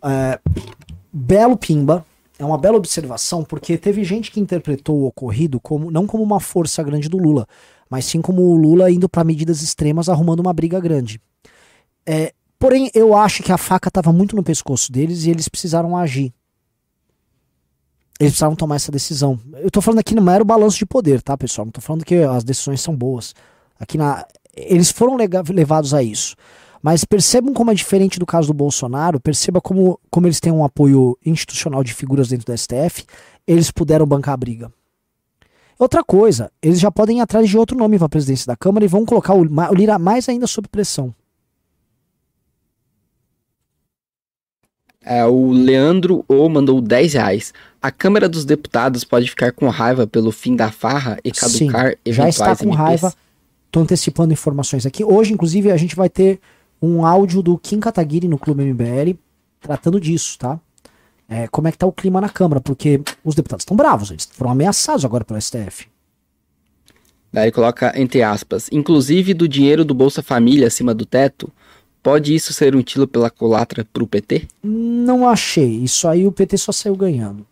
[0.05, 0.39] É,
[1.12, 2.05] belo Pimba.
[2.39, 6.39] É uma bela observação, porque teve gente que interpretou o ocorrido como não como uma
[6.39, 7.49] força grande do Lula,
[7.91, 11.20] mas sim como o Lula indo para medidas extremas, arrumando uma briga grande.
[12.05, 15.97] É, porém, eu acho que a faca estava muito no pescoço deles e eles precisaram
[15.97, 16.32] agir.
[18.18, 19.39] Eles precisaram tomar essa decisão.
[19.55, 21.66] Eu tô falando aqui não era o balanço de poder, tá, pessoal?
[21.66, 23.34] Não tô falando que as decisões são boas.
[23.78, 24.24] Aqui na.
[24.57, 26.34] Eles foram levados a isso.
[26.82, 30.64] Mas percebam como é diferente do caso do Bolsonaro, perceba como, como eles têm um
[30.64, 33.05] apoio institucional de figuras dentro do STF,
[33.47, 34.72] eles puderam bancar a briga.
[35.79, 38.85] Outra coisa, eles já podem ir atrás de outro nome para a presidência da Câmara
[38.85, 41.14] e vão colocar o, o Lira mais ainda sob pressão.
[45.09, 47.55] É, o Leandro O mandou 10 reais.
[47.81, 52.12] A Câmara dos Deputados pode ficar com raiva pelo fim da farra e caducar Sim,
[52.12, 52.77] já está com MPs.
[52.77, 53.14] raiva.
[53.66, 55.05] Estou antecipando informações aqui.
[55.05, 56.41] Hoje, inclusive, a gente vai ter
[56.83, 59.16] um áudio do Kim Kataguiri no Clube MBL
[59.61, 60.59] tratando disso, tá?
[61.29, 64.29] É, como é que tá o clima na Câmara, porque os deputados estão bravos, eles
[64.33, 65.87] foram ameaçados agora pelo STF.
[67.33, 71.53] Daí coloca entre aspas, inclusive do dinheiro do Bolsa Família acima do teto,
[72.03, 74.47] pode isso ser um tiro pela colatra pro PT?
[74.62, 77.47] Não achei, isso aí o PT só saiu ganhando.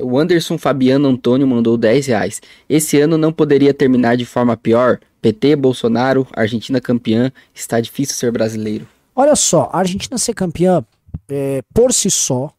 [0.00, 2.40] O Anderson Fabiano Antônio mandou 10 reais.
[2.66, 4.98] Esse ano não poderia terminar de forma pior?
[5.20, 8.88] PT, Bolsonaro, Argentina campeã, está difícil ser brasileiro.
[9.14, 10.82] Olha só, a Argentina ser campeã
[11.28, 12.50] é, por si só,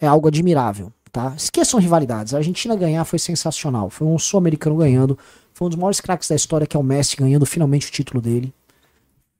[0.00, 0.92] é algo admirável.
[1.10, 1.34] Tá?
[1.36, 2.34] Esqueçam rivalidades.
[2.34, 3.90] A Argentina ganhar foi sensacional.
[3.90, 5.18] Foi um sul-americano ganhando.
[5.54, 8.20] Foi um dos maiores craques da história, que é o Messi, ganhando finalmente o título
[8.20, 8.52] dele.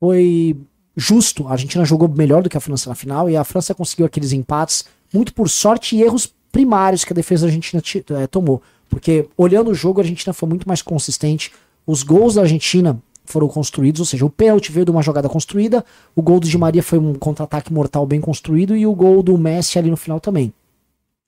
[0.01, 0.57] Foi
[0.97, 1.47] justo.
[1.47, 4.33] A Argentina jogou melhor do que a França na final e a França conseguiu aqueles
[4.33, 7.83] empates muito por sorte e erros primários que a defesa da Argentina
[8.21, 8.63] é, tomou.
[8.89, 11.53] Porque olhando o jogo, a Argentina foi muito mais consistente.
[11.87, 15.85] Os gols da Argentina foram construídos, ou seja, o pênalti veio de uma jogada construída,
[16.15, 19.37] o gol do Di Maria foi um contra-ataque mortal bem construído e o gol do
[19.37, 20.53] Messi ali no final também.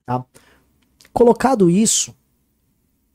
[0.05, 0.23] Tá?
[1.13, 2.13] Colocado isso,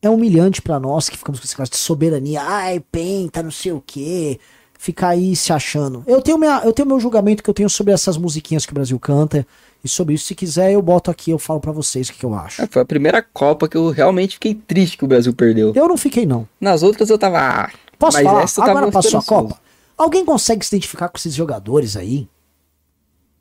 [0.00, 3.72] é humilhante para nós que ficamos com esse caso de soberania, ai, penta, não sei
[3.72, 4.38] o quê,
[4.78, 6.04] ficar aí se achando.
[6.06, 8.74] Eu tenho, minha, eu tenho meu julgamento que eu tenho sobre essas musiquinhas que o
[8.74, 9.46] Brasil canta,
[9.86, 12.26] e sobre isso, se quiser, eu boto aqui, eu falo para vocês o que, que,
[12.26, 12.60] eu acho.
[12.60, 15.72] É, foi a primeira Copa que eu realmente fiquei triste que o Brasil perdeu.
[15.76, 16.48] Eu não fiquei, não.
[16.60, 17.70] Nas outras eu tava.
[17.98, 18.46] Posso falar?
[18.58, 19.58] Agora passou a Copa.
[19.96, 22.28] Alguém consegue se identificar com esses jogadores aí?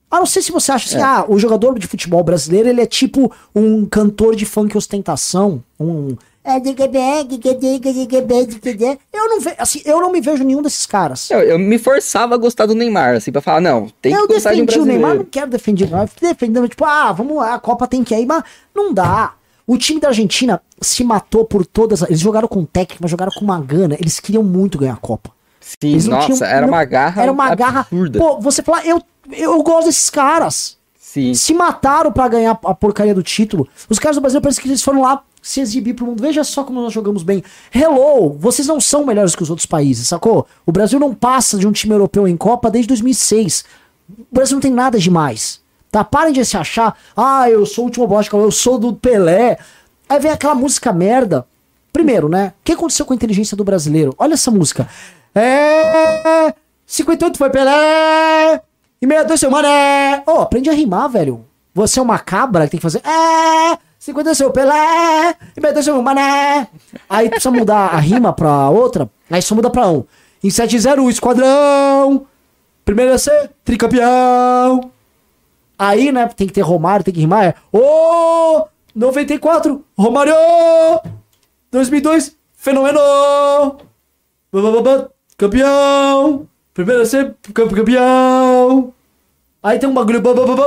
[0.10, 1.04] Ah, não sei se você acha assim, é.
[1.04, 6.16] ah, o jogador de futebol brasileiro, ele é tipo um cantor de funk ostentação, um
[9.12, 11.32] eu não vejo, assim, eu não me vejo nenhum desses caras.
[11.32, 14.36] Eu, eu, me forçava a gostar do Neymar, assim, pra falar, não, tem eu que
[14.36, 15.00] gostar de um brasileiro.
[15.00, 18.04] o Neymar, não quero defender o Neymar, defendendo, tipo, ah, vamos lá, a Copa tem
[18.04, 18.44] que ir, mas
[18.76, 19.34] não dá.
[19.68, 22.02] O time da Argentina se matou por todas.
[22.04, 23.96] Eles jogaram com técnica, mas jogaram com uma gana.
[23.96, 25.32] Eles queriam muito ganhar a Copa.
[25.60, 27.24] Sim, nossa, tinham, era uma garra.
[27.24, 27.66] Era uma absurda.
[27.66, 27.88] garra.
[28.20, 29.02] Pô, você fala, eu,
[29.32, 30.78] eu gosto desses caras.
[31.00, 31.34] Sim.
[31.34, 33.68] Se mataram para ganhar a porcaria do título.
[33.90, 36.22] Os caras do Brasil parece que eles foram lá se exibir pro mundo.
[36.22, 37.44] Veja só como nós jogamos bem.
[37.74, 40.46] Hello, vocês não são melhores que os outros países, sacou?
[40.66, 43.64] O Brasil não passa de um time europeu em Copa desde 2006.
[44.20, 45.62] O Brasil não tem nada demais.
[45.96, 46.04] Tá?
[46.04, 49.58] Parem de se achar, ah, eu sou o último bosta, eu sou do Pelé.
[50.10, 51.48] Aí vem aquela música merda.
[51.94, 52.52] Primeiro, né?
[52.60, 54.14] O que aconteceu com a inteligência do brasileiro?
[54.18, 54.90] Olha essa música.
[55.34, 56.54] É.
[56.86, 58.62] 58 foi Pelé!
[59.02, 60.22] E 62 seu mané!
[60.28, 61.46] Ô, oh, aprende a rimar, velho.
[61.74, 63.02] Você é uma cabra que tem que fazer.
[63.08, 63.78] É!
[63.98, 65.30] 50 seu Pelé!
[65.56, 66.68] E 62 seu mané!
[67.10, 69.10] Aí precisa mudar a rima pra outra.
[69.32, 70.04] Aí só muda pra um.
[70.44, 72.26] Em 7-0, o esquadrão!
[72.84, 74.92] Primeiro a ser tricampeão!
[75.78, 77.46] Aí, né, tem que ter Romário, tem que rimar.
[77.46, 80.34] É, Ô, oh, 94, Romário!
[81.72, 83.00] 2002, fenômeno!
[85.38, 86.48] Campeão!
[86.74, 88.94] Primeiro ser campeão!
[89.62, 90.22] Aí tem um bagulho,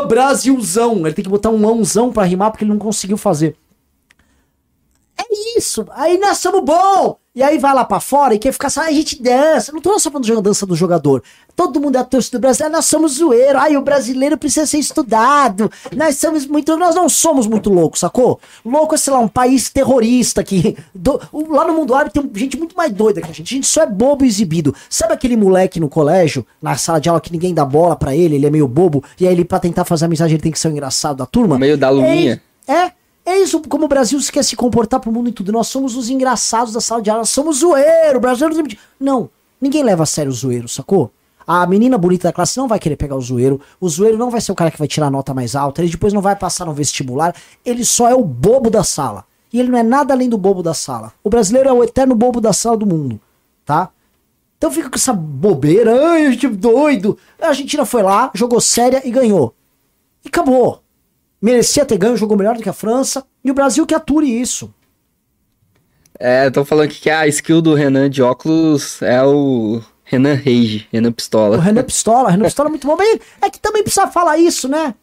[0.09, 1.07] Brasilzão.
[1.07, 3.57] Ele tem que botar um mãozão pra rimar porque ele não conseguiu fazer.
[5.17, 5.87] É isso.
[5.91, 7.19] Aí nós somos bom.
[7.39, 9.71] E aí vai lá pra fora e quer ficar só, a gente dança.
[9.71, 11.23] Não tô só falando de dança do jogador.
[11.55, 12.69] Todo mundo é torcida do Brasil.
[12.69, 13.57] Nós somos zoeiro.
[13.57, 15.71] Ai, o brasileiro precisa ser estudado.
[15.95, 16.77] Nós somos muito.
[16.77, 18.41] Nós não somos muito loucos, sacou?
[18.65, 20.77] Louco é, sei lá, um país terrorista que.
[20.93, 23.55] Do, lá no mundo árabe tem gente muito mais doida que a gente.
[23.55, 24.75] A gente só é bobo exibido.
[24.91, 28.35] Sabe aquele moleque no colégio, na sala de aula, que ninguém dá bola para ele,
[28.35, 30.67] ele é meio bobo, e aí ele, pra tentar fazer amizade, ele tem que ser
[30.67, 31.55] o engraçado da turma?
[31.55, 32.43] No meio da aluninha.
[32.67, 32.93] É, é
[33.29, 35.53] é isso como o Brasil quer se comportar pro mundo em tudo.
[35.53, 38.49] Nós somos os engraçados da sala de aula, nós somos zoeiro, o Brasil
[38.99, 39.31] não.
[39.61, 41.11] Ninguém leva a sério o zoeiro, sacou?
[41.47, 43.61] A menina bonita da classe não vai querer pegar o zoeiro.
[43.81, 45.81] O zoeiro não vai ser o cara que vai tirar a nota mais alta.
[45.81, 47.35] Ele depois não vai passar no vestibular.
[47.65, 49.25] Ele só é o bobo da sala.
[49.51, 51.11] E ele não é nada além do bobo da sala.
[51.25, 53.19] O brasileiro é o eterno bobo da sala do mundo,
[53.65, 53.89] tá?
[54.59, 56.11] Então fica com essa bobeira.
[56.11, 57.17] Ai, gente é doido.
[57.41, 59.55] A Argentina foi lá, jogou séria e ganhou.
[60.23, 60.83] E acabou
[61.41, 64.73] merecia ter ganho, jogou melhor do que a França, e o Brasil que ature isso.
[66.19, 71.13] É, tô falando que a skill do Renan de óculos é o Renan Rage, Renan
[71.13, 71.57] Pistola.
[71.57, 74.69] O Renan Pistola, Renan Pistola é muito bom, mas é que também precisa falar isso,
[74.69, 74.95] né?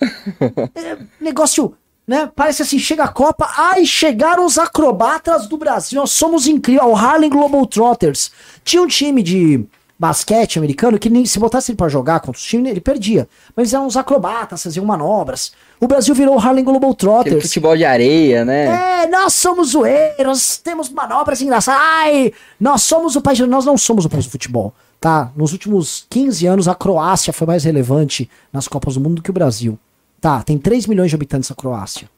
[0.74, 1.74] É, negócio,
[2.06, 2.30] né?
[2.34, 6.94] Parece assim, chega a Copa, ai, chegaram os acrobatas do Brasil, nós somos incríveis, o
[6.94, 8.30] Harlem Globetrotters.
[8.62, 9.66] Tinha um time de
[9.98, 13.28] basquete americano que nem se botasse ele pra jogar contra os times, ele perdia.
[13.56, 15.52] Mas eles eram uns acrobatas, faziam manobras.
[15.80, 17.34] O Brasil virou o Harlem Globetrotters.
[17.34, 19.02] Tem futebol de areia, né?
[19.02, 21.82] É, nós somos zoeiros, temos manobras engraçadas.
[21.82, 24.72] Ai, nós somos o país, nós não somos o país do futebol.
[25.00, 29.22] Tá, nos últimos 15 anos a Croácia foi mais relevante nas Copas do Mundo do
[29.22, 29.78] que o Brasil.
[30.20, 32.08] Tá, tem 3 milhões de habitantes a Croácia.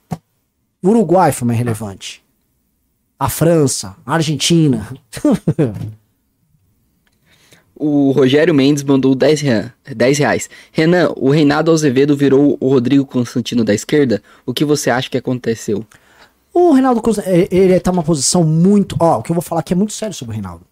[0.83, 2.25] O Uruguai foi mais relevante.
[3.19, 4.89] A França, a Argentina.
[7.81, 9.73] o Rogério Mendes mandou 10, reais.
[9.97, 10.51] 10 reais.
[10.71, 14.23] Renan, o Reinaldo Azevedo virou o Rodrigo Constantino da esquerda?
[14.45, 15.85] O que você acha que aconteceu?
[16.53, 18.97] O Reinaldo é, ele tá numa posição muito.
[19.01, 20.65] Ó, o que eu vou falar aqui é muito sério sobre o Reinaldo.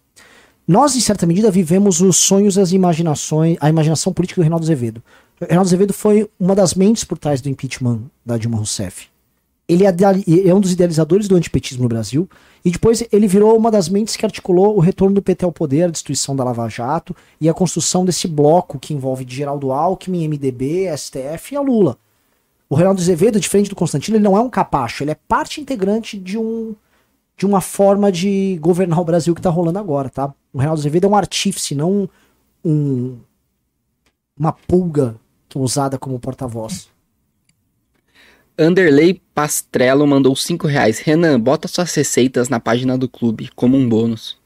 [0.67, 4.65] Nós, em certa medida, vivemos os sonhos e as imaginações, a imaginação política do Reinaldo
[4.65, 5.01] Azevedo.
[5.41, 9.07] O Reinaldo Azevedo foi uma das mentes por trás do impeachment da Dilma Rousseff.
[9.67, 9.95] Ele é,
[10.45, 12.29] é um dos idealizadores do antipetismo no Brasil.
[12.63, 15.83] E depois ele virou uma das mentes que articulou o retorno do PT ao poder,
[15.83, 20.85] a destruição da Lava Jato e a construção desse bloco que envolve Geraldo Alckmin, MDB,
[20.97, 21.97] STF e a Lula.
[22.69, 26.17] O Reinaldo Azevedo, diferente do Constantino, ele não é um capacho, ele é parte integrante
[26.17, 26.75] de um
[27.35, 30.33] de uma forma de governar o Brasil que tá rolando agora, tá?
[30.51, 32.09] O Reinaldo Azevedo é um artífice, não
[32.63, 33.17] um
[34.37, 35.15] uma pulga
[35.55, 36.89] usada como porta-voz.
[38.59, 40.99] Anderley Pastrello mandou 5 reais.
[40.99, 44.37] Renan, bota suas receitas na página do clube, como um bônus.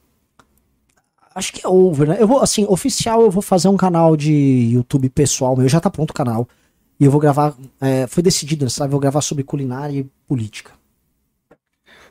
[1.34, 2.18] Acho que é over, né?
[2.20, 5.90] Eu vou, assim, oficial, eu vou fazer um canal de YouTube pessoal meu, já tá
[5.90, 6.48] pronto o canal.
[7.00, 8.90] E eu vou gravar, é, foi decidido, sabe?
[8.90, 10.72] Eu vou gravar sobre culinária e política.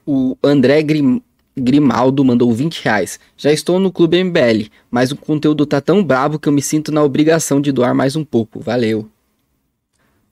[0.05, 1.23] O André Grim,
[1.57, 3.21] Grimaldo mandou 20 reais.
[3.37, 6.91] Já estou no Clube MBL, mas o conteúdo tá tão brabo que eu me sinto
[6.91, 8.59] na obrigação de doar mais um pouco.
[8.59, 9.09] Valeu.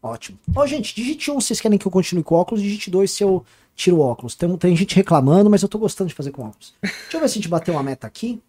[0.02, 0.38] Ótimo.
[0.54, 3.10] Ó, gente, digite 1 um, se vocês querem que eu continue com óculos, digite 2
[3.10, 3.44] se eu
[3.74, 4.34] tiro o óculos.
[4.34, 6.74] Tem, tem gente reclamando, mas eu tô gostando de fazer com óculos.
[6.82, 8.40] Deixa eu ver se a gente bateu uma meta aqui.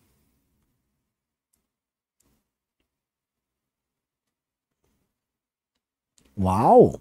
[6.40, 7.00] Uau!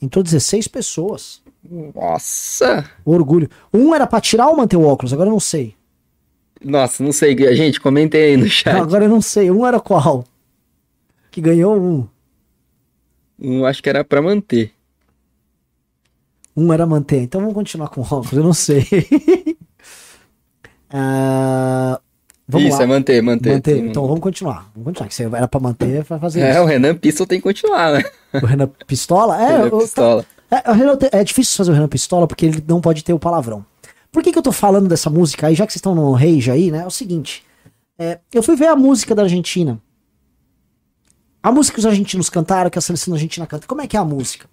[0.00, 1.42] Entrou 16 pessoas.
[1.94, 2.88] Nossa!
[3.04, 3.50] Orgulho.
[3.74, 5.12] Um era pra tirar ou manter o óculos?
[5.12, 5.74] Agora eu não sei.
[6.64, 7.36] Nossa, não sei.
[7.54, 8.76] Gente, comentei aí no chat.
[8.76, 9.50] agora eu não sei.
[9.50, 10.24] Um era qual?
[11.30, 12.08] Que ganhou um.
[13.40, 14.72] Um acho que era pra manter.
[16.56, 17.22] Um era manter.
[17.22, 18.32] Então vamos continuar com o óculos.
[18.32, 18.82] Eu não sei.
[20.92, 21.98] uh,
[22.50, 22.84] Vamos Isso, lá.
[22.84, 23.52] é manter, manter.
[23.52, 23.76] manter.
[23.76, 24.70] Então vamos continuar.
[24.74, 25.10] Vamos continuar.
[25.10, 26.58] Você era pra manter, vai fazer é, isso.
[26.58, 28.04] É, o Renan Pistola tem que continuar, né?
[28.32, 29.42] O Renan Pistola?
[29.42, 30.26] É, Renan Pistola.
[30.50, 33.18] É, o Renan, é difícil fazer o Renan Pistola porque ele não pode ter o
[33.18, 33.66] palavrão.
[34.10, 36.50] Por que, que eu tô falando dessa música aí, já que vocês estão no rage
[36.50, 36.78] aí, né?
[36.78, 37.44] É o seguinte.
[37.98, 39.78] É, eu fui ver a música da Argentina.
[41.42, 43.66] A música que os argentinos cantaram, que a seleção Argentina canta.
[43.66, 44.46] Como é que é a música?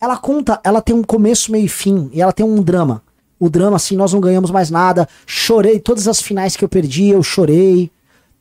[0.00, 3.02] Ela conta, ela tem um começo, meio e fim, e ela tem um drama
[3.38, 5.08] o drama assim, nós não ganhamos mais nada.
[5.26, 7.90] Chorei, todas as finais que eu perdi, eu chorei.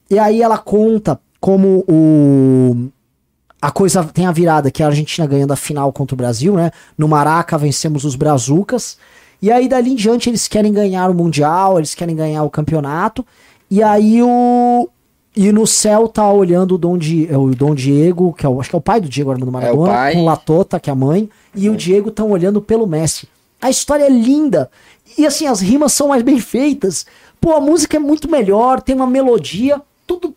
[0.09, 2.89] E aí ela conta como o
[3.61, 6.71] a coisa tem a virada, que a Argentina ganhando a final contra o Brasil, né?
[6.97, 8.97] No Maraca vencemos os Brazucas.
[9.41, 13.25] E aí dali em diante eles querem ganhar o Mundial, eles querem ganhar o campeonato.
[13.69, 14.89] E aí o
[15.35, 18.59] e no céu tá olhando o Dom, Di, é o Dom Diego, que é o,
[18.59, 20.95] acho que é o pai do Diego Armando Maradona, é com Latota, que é a
[20.95, 21.69] mãe, e é.
[21.69, 23.27] o Diego estão olhando pelo Messi.
[23.59, 24.69] A história é linda.
[25.17, 27.05] E assim, as rimas são mais bem feitas.
[27.41, 30.35] Pô, a música é muito melhor, tem uma melodia, tudo.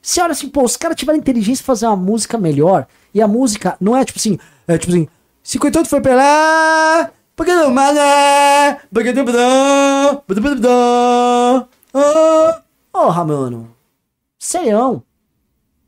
[0.00, 2.86] Você olha assim, pô, os caras tiveram inteligência fazer uma música melhor.
[3.14, 5.08] E a música não é tipo assim, é tipo assim,
[5.42, 9.24] 58 foi Pelé, porque não mané, porque não
[12.92, 13.81] Porra, mano.
[14.42, 15.04] Seião.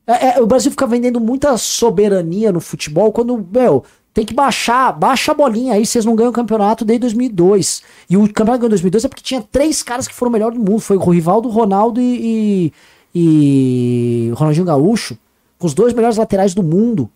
[0.06, 3.82] É, é, o Brasil fica vendendo muita soberania no futebol quando, meu,
[4.12, 7.82] tem que baixar, baixa a bolinha aí, vocês não ganham o campeonato desde 2002.
[8.08, 10.52] E o campeonato ganhou em 2002 é porque tinha três caras que foram o melhor
[10.52, 10.78] do mundo.
[10.78, 12.72] Foi o Rivaldo, Ronaldo e,
[13.12, 15.18] e, e Ronaldinho Gaúcho,
[15.58, 17.10] com os dois melhores laterais do mundo.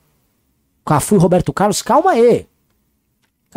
[0.84, 1.82] Cafu e Roberto Carlos.
[1.82, 2.49] Calma aí.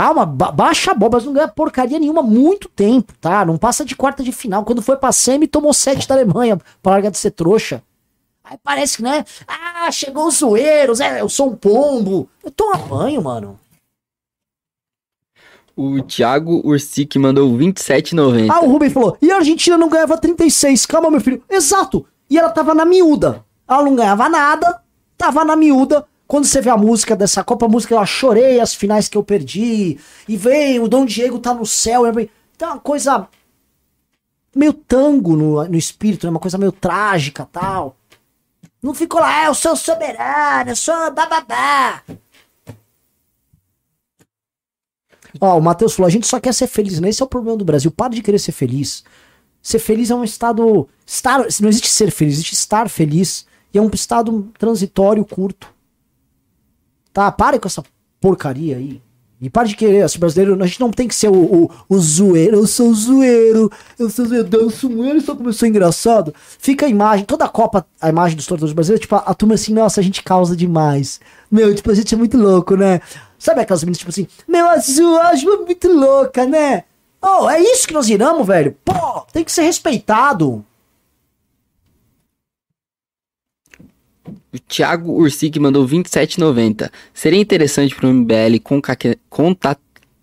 [0.01, 3.45] Calma, ba baixa a bola, mas não ganha porcaria nenhuma há muito tempo, tá?
[3.45, 4.65] Não passa de quarta de final.
[4.65, 7.83] Quando foi pra semi, tomou sete da Alemanha pra largar de ser trouxa.
[8.43, 9.23] Aí parece que, né?
[9.47, 12.27] Ah, chegou os zoeiros, é, eu sou um pombo.
[12.43, 13.59] Eu tô a banho, mano.
[15.77, 18.49] O Thiago Ursic mandou 27,90.
[18.51, 20.83] Ah, o Rubem falou, e a Argentina não ganhava 36.
[20.87, 21.43] Calma, meu filho.
[21.47, 22.07] Exato.
[22.27, 23.45] E ela tava na miúda.
[23.69, 24.81] Ela não ganhava nada,
[25.15, 26.07] tava na miúda.
[26.31, 29.21] Quando você vê a música dessa Copa, a música, eu chorei as finais que eu
[29.21, 29.99] perdi.
[30.29, 32.07] E vem, o Dom Diego tá no céu.
[32.07, 33.27] É então, uma coisa
[34.55, 36.31] meio tango no, no espírito, né?
[36.31, 37.97] Uma coisa meio trágica tal.
[38.81, 42.01] Não ficou lá, ah, eu sou soberano, eu sou bababá.
[45.41, 47.09] Ó, o Matheus falou, a gente só quer ser feliz, né?
[47.09, 47.91] Esse é o problema do Brasil.
[47.91, 49.03] Para de querer ser feliz.
[49.61, 50.87] Ser feliz é um estado.
[51.05, 53.45] Estar, não existe ser feliz, existe estar feliz.
[53.73, 55.80] E é um estado transitório curto.
[57.13, 57.31] Tá?
[57.31, 57.83] Pare com essa
[58.19, 59.01] porcaria aí.
[59.41, 61.97] E para de querer, assim, brasileiro, a gente não tem que ser o, o, o
[61.97, 64.47] zoeiro, eu sou zoeiro, eu sou zoeiro,
[64.83, 66.31] muito, só como eu sou engraçado.
[66.59, 69.55] Fica a imagem, toda a Copa, a imagem dos torcedores brasileiros, tipo, a, a, turma
[69.55, 71.19] assim, nossa, a gente causa demais.
[71.49, 73.01] Meu, tipo, a gente é muito louco, né?
[73.39, 76.83] Sabe aquelas meninas, tipo assim, meu, azul, acho muito louca, né?
[77.19, 78.77] Oh, é isso que nós viramos, velho?
[78.85, 80.63] Pô, tem que ser respeitado.
[84.53, 86.91] O Thiago Ursic mandou 27,90.
[87.13, 88.59] Seria interessante para o MBL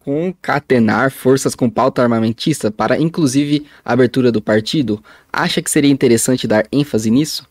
[0.05, 5.03] concatenar forças com pauta armamentista para, inclusive, a abertura do partido?
[5.33, 7.49] Acha que seria interessante dar ênfase nisso?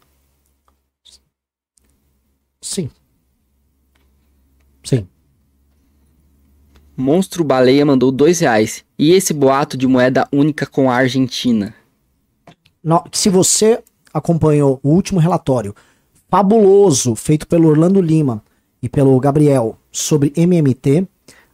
[2.61, 2.91] Sim.
[4.83, 5.07] Sim.
[6.95, 8.85] Monstro Baleia mandou dois reais.
[8.99, 11.73] E esse boato de moeda única com a Argentina?
[12.83, 15.75] Não, se você acompanhou o último relatório
[16.29, 18.43] fabuloso feito pelo Orlando Lima
[18.81, 21.07] e pelo Gabriel sobre MMT,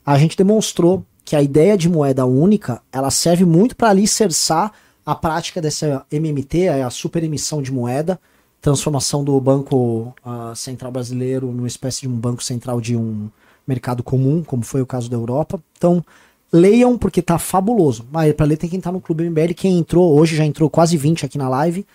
[0.05, 4.71] a gente demonstrou que a ideia de moeda única ela serve muito para alicerçar
[5.05, 8.19] a prática dessa MMT, a super emissão de moeda,
[8.61, 13.29] transformação do Banco uh, Central Brasileiro numa espécie de um banco central de um
[13.67, 15.61] mercado comum, como foi o caso da Europa.
[15.77, 16.03] Então,
[16.51, 18.05] leiam porque tá fabuloso.
[18.11, 19.53] Mas para ler tem que entrar no Clube MBL.
[19.55, 21.85] Quem entrou, hoje já entrou quase 20 aqui na live.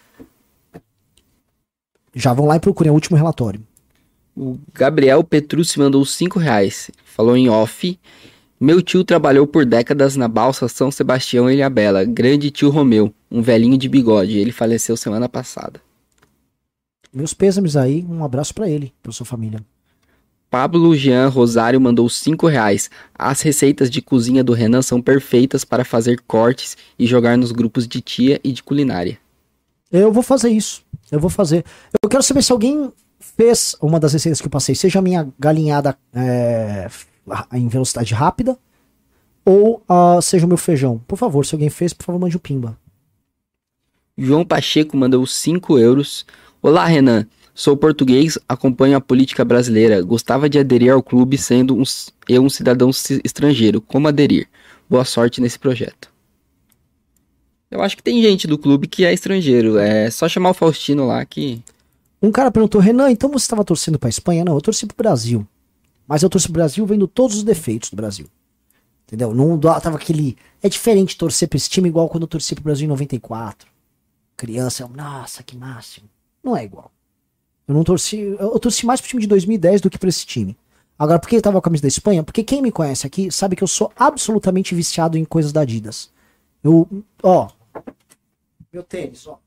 [2.14, 3.60] Já vão lá e procurem o último relatório.
[4.36, 6.90] O Gabriel Petrucci mandou 5 reais.
[7.04, 7.98] Falou em off.
[8.60, 12.04] Meu tio trabalhou por décadas na balsa São Sebastião Ilhabela.
[12.04, 14.38] Grande tio Romeu, um velhinho de bigode.
[14.38, 15.80] Ele faleceu semana passada.
[17.12, 19.60] Meus pêsames aí, um abraço para ele, pra sua família.
[20.50, 22.90] Pablo Jean Rosário mandou 5 reais.
[23.14, 27.86] As receitas de cozinha do Renan são perfeitas para fazer cortes e jogar nos grupos
[27.86, 29.18] de tia e de culinária.
[29.90, 30.82] Eu vou fazer isso.
[31.10, 31.64] Eu vou fazer.
[32.02, 35.28] Eu quero saber se alguém fez uma das receitas que eu passei, seja a minha
[35.38, 36.88] galinhada é,
[37.52, 38.58] em velocidade rápida,
[39.44, 41.00] ou uh, seja o meu feijão.
[41.06, 42.78] Por favor, se alguém fez, por favor, mande o um pimba.
[44.16, 46.26] João Pacheco mandou 5 euros.
[46.60, 47.26] Olá, Renan.
[47.54, 50.02] Sou português, acompanho a política brasileira.
[50.02, 51.82] Gostava de aderir ao clube sendo um,
[52.28, 53.80] eu um cidadão estrangeiro.
[53.80, 54.48] Como aderir?
[54.88, 56.10] Boa sorte nesse projeto.
[57.70, 59.78] Eu acho que tem gente do clube que é estrangeiro.
[59.78, 61.62] É só chamar o Faustino lá que.
[62.20, 64.44] Um cara perguntou, Renan, então você estava torcendo para Espanha?
[64.44, 65.46] Não, eu torci pro Brasil.
[66.06, 68.26] Mas eu torci pro Brasil vendo todos os defeitos do Brasil.
[69.06, 69.32] Entendeu?
[69.34, 70.36] Não tava aquele.
[70.62, 73.68] É diferente torcer pra esse time igual quando eu torci pro Brasil em 94.
[74.36, 76.08] Criança, nossa, que máximo.
[76.42, 76.90] Não é igual.
[77.66, 78.36] Eu não torci.
[78.38, 80.56] Eu torci mais pro time de 2010 do que pra esse time.
[80.98, 82.24] Agora, por que ele tava com a camisa da Espanha?
[82.24, 86.10] Porque quem me conhece aqui sabe que eu sou absolutamente viciado em coisas da Adidas.
[86.64, 86.88] Eu,
[87.22, 87.48] ó.
[88.72, 89.40] Meu tênis, ó.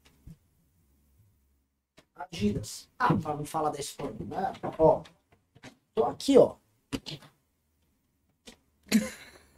[2.16, 2.90] Adidas.
[2.98, 4.54] Ah, pra não falar da Espanha, né?
[4.78, 5.02] Ó.
[5.96, 6.56] Tô aqui, ó.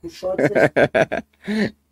[0.02, 1.74] O shorts é...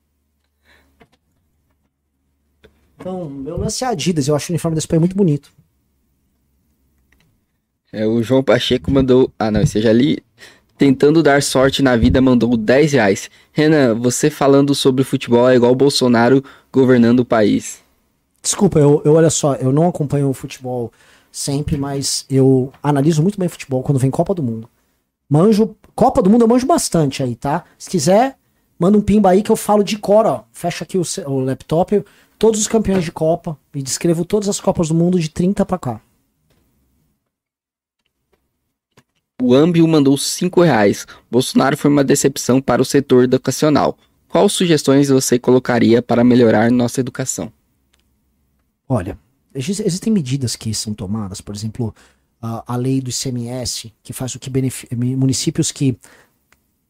[3.02, 4.28] Então, meu lance é Adidas.
[4.28, 5.52] Eu acho o uniforme da Espanha muito bonito.
[7.92, 9.34] É, o João Pacheco mandou.
[9.40, 10.24] Ah, não, seja ali.
[10.82, 13.30] Tentando dar sorte na vida, mandou 10 reais.
[13.52, 17.84] Renan, você falando sobre futebol é igual Bolsonaro governando o país.
[18.42, 20.92] Desculpa, eu, eu olha só, eu não acompanho o futebol
[21.32, 24.68] sempre, mas eu analiso muito bem futebol quando vem Copa do Mundo.
[25.30, 25.76] Manjo.
[25.94, 27.64] Copa do Mundo eu manjo bastante aí, tá?
[27.78, 28.36] Se quiser,
[28.80, 30.46] manda um pimba aí que eu falo de cor, ó.
[30.52, 32.04] Fecha aqui o, o laptop.
[32.40, 33.56] Todos os campeões de Copa.
[33.76, 36.02] E descrevo todas as Copas do Mundo de 30 pra cá.
[39.42, 41.08] O Ambio mandou 5 reais.
[41.30, 43.98] Bolsonaro foi uma decepção para o setor educacional.
[44.30, 47.52] Qual sugestões você colocaria para melhorar nossa educação?
[48.88, 49.18] Olha,
[49.56, 51.94] existem medidas que são tomadas, por exemplo,
[52.40, 54.52] a, lei do ICMS, que faz o que
[55.18, 55.98] municípios que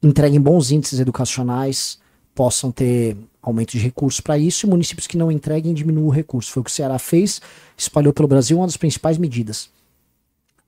[0.03, 1.99] entreguem bons índices educacionais
[2.35, 6.51] possam ter aumento de recursos para isso, e municípios que não entreguem diminuam o recurso.
[6.51, 7.41] Foi o que o Ceará fez,
[7.77, 9.69] espalhou pelo Brasil uma das principais medidas.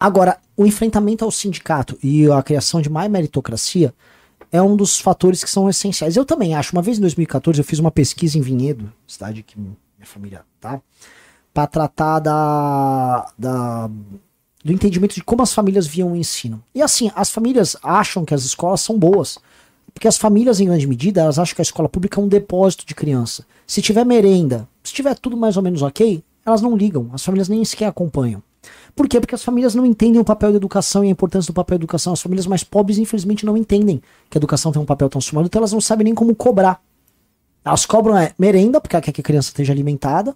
[0.04, 3.94] Agora, o enfrentamento ao sindicato e a criação de mais meritocracia
[4.52, 6.18] é um dos fatores que são essenciais.
[6.18, 6.76] Eu também acho.
[6.76, 10.82] Uma vez em 2014 eu fiz uma pesquisa em Vinhedo, cidade que minha família tá,
[11.54, 13.90] para tratar da, da
[14.62, 16.62] do entendimento de como as famílias viam o ensino.
[16.76, 19.40] E assim, as famílias acham que as escolas são boas.
[19.94, 22.86] Porque as famílias, em grande medida, elas acham que a escola pública é um depósito
[22.86, 23.46] de criança.
[23.66, 27.10] Se tiver merenda, se tiver tudo mais ou menos ok, elas não ligam.
[27.14, 28.44] As famílias nem sequer acompanham.
[28.96, 29.20] Por quê?
[29.20, 31.82] Porque as famílias não entendem o papel da educação e a importância do papel da
[31.82, 32.14] educação.
[32.14, 35.48] As famílias mais pobres, infelizmente, não entendem que a educação tem um papel tão sumado,
[35.48, 36.82] então elas não sabem nem como cobrar.
[37.66, 40.36] Elas cobram é, merenda, porque quer que a criança esteja alimentada.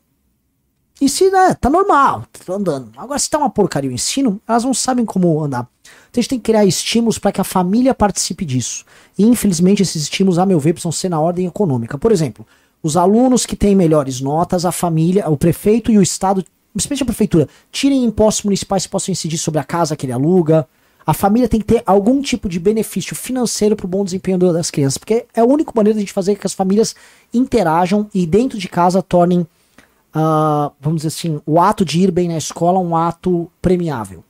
[0.99, 2.91] E se, né, tá normal, tá andando.
[2.97, 5.69] Agora, se tá uma porcaria o ensino, elas não sabem como andar.
[6.09, 8.83] Então a gente tem que criar estímulos para que a família participe disso.
[9.17, 11.97] E infelizmente esses estímulos, a meu ver, precisam ser na ordem econômica.
[11.99, 12.47] Por exemplo,
[12.81, 16.43] os alunos que têm melhores notas, a família, o prefeito e o Estado
[16.77, 20.67] principalmente a prefeitura, tirem impostos municipais que possam incidir sobre a casa que ele aluga.
[21.05, 24.69] A família tem que ter algum tipo de benefício financeiro para o bom desempenho das
[24.69, 26.95] crianças, porque é a única maneira de a gente fazer que as famílias
[27.33, 32.27] interajam e dentro de casa tornem, uh, vamos dizer assim, o ato de ir bem
[32.27, 34.23] na escola um ato premiável.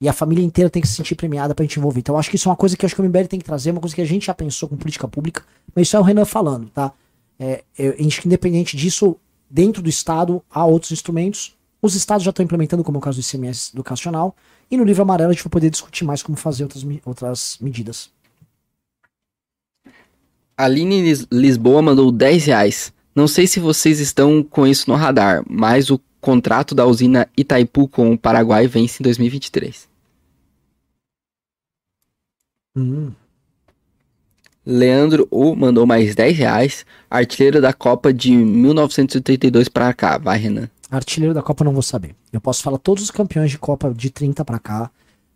[0.00, 2.00] E a família inteira tem que se sentir premiada pra gente envolver.
[2.00, 3.44] Então, eu acho que isso é uma coisa que acho que o MBL tem que
[3.44, 5.42] trazer, uma coisa que a gente já pensou com política pública,
[5.74, 6.92] mas isso é o Renan falando, tá?
[7.38, 9.16] É, é, independente disso,
[9.48, 13.20] dentro do Estado há outros instrumentos, os estados já estão implementando, como é o caso
[13.20, 14.34] do ICMS educacional,
[14.70, 18.10] e no livro amarelo a gente vai poder discutir mais como fazer outras, outras medidas.
[20.56, 22.90] Aline Lisboa mandou 10 reais.
[23.14, 27.86] Não sei se vocês estão com isso no radar, mas o contrato da usina Itaipu
[27.86, 29.86] com o Paraguai vence em 2023.
[32.74, 33.12] Hum.
[34.64, 36.86] Leandro O mandou mais 10 reais.
[37.10, 40.16] Artilheiro da Copa de 1982 para cá.
[40.16, 40.70] Vai, Renan.
[40.90, 42.14] Artilheiro da Copa não vou saber.
[42.32, 44.90] Eu posso falar todos os campeões de Copa de 30 para cá.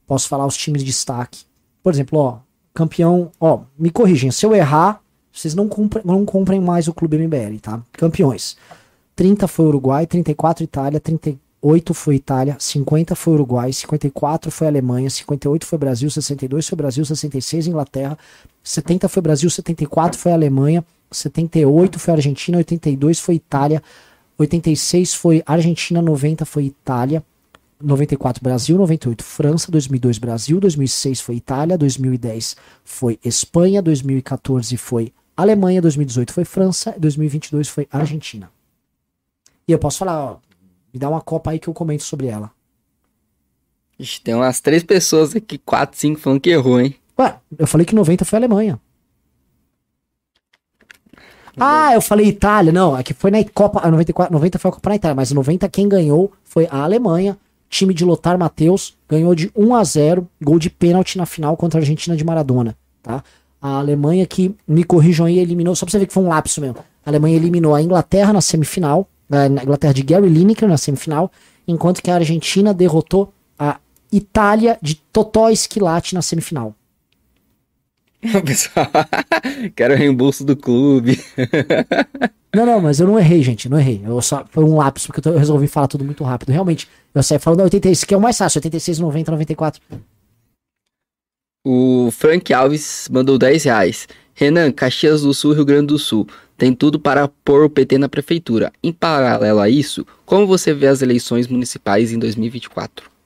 [0.06, 1.44] Posso falar os times de destaque.
[1.82, 2.38] Por exemplo, ó,
[2.78, 5.00] Campeão, ó, me corrigem, se eu errar,
[5.32, 7.82] vocês não comprem, não comprem mais o Clube MBL, tá?
[7.92, 8.56] Campeões.
[9.16, 15.66] 30 foi Uruguai, 34 Itália, 38 foi Itália, 50 foi Uruguai, 54 foi Alemanha, 58
[15.66, 18.16] foi Brasil, 62 foi Brasil, 66 Inglaterra,
[18.62, 23.82] 70 foi Brasil, 74 foi Alemanha, 78 foi Argentina, 82 foi Itália,
[24.38, 27.24] 86 foi Argentina, 90 foi Itália,
[27.82, 35.82] 94 Brasil, 98 França, 2002 Brasil, 2006 foi Itália, 2010 foi Espanha, 2014 foi Alemanha,
[35.82, 38.50] 2018 foi França, 2022 foi Argentina.
[39.66, 40.36] E eu posso falar, ó,
[40.92, 42.50] me dá uma copa aí que eu comento sobre ela.
[43.98, 46.94] Ixi, tem umas três pessoas aqui, quatro, cinco falando que errou, hein?
[47.18, 48.80] Ué, eu falei que 90 foi Alemanha.
[51.60, 52.72] Ah, eu falei Itália.
[52.72, 53.88] Não, aqui é foi na Copa.
[53.88, 57.36] 94, 90 foi a Copa na Itália, mas 90 quem ganhou foi a Alemanha.
[57.70, 61.78] Time de Lothar Matheus ganhou de 1 a 0 gol de pênalti na final contra
[61.78, 63.22] a Argentina de Maradona, tá?
[63.60, 66.60] A Alemanha que, me corrijam aí, eliminou, só pra você ver que foi um lapso
[66.60, 66.78] mesmo.
[67.04, 71.30] A Alemanha eliminou a Inglaterra na semifinal, a Inglaterra de Gary Lineker na semifinal,
[71.66, 73.78] enquanto que a Argentina derrotou a
[74.10, 76.74] Itália de Totó Esquilate na semifinal.
[78.44, 78.90] Pessoal,
[79.76, 81.20] quero reembolso do clube.
[82.54, 84.02] não, não, mas eu não errei, gente, não errei.
[84.04, 86.50] Eu só, foi um lapso, porque eu resolvi falar tudo muito rápido.
[86.50, 89.80] Realmente, eu saí falando 86, que é o mais fácil, 86, 90, 94.
[91.64, 94.08] O Frank Alves mandou 10 reais.
[94.34, 96.26] Renan, Caxias do Sul, Rio Grande do Sul.
[96.56, 98.72] Tem tudo para pôr o PT na prefeitura.
[98.82, 103.17] Em paralelo a isso, como você vê as eleições municipais em 2024?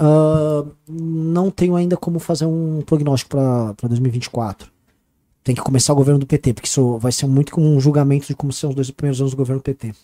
[0.00, 4.70] Uh, não tenho ainda como fazer um prognóstico para 2024.
[5.42, 8.26] Tem que começar o governo do PT, porque isso vai ser muito como um julgamento
[8.26, 9.94] de como serão os dois primeiros anos do governo do PT.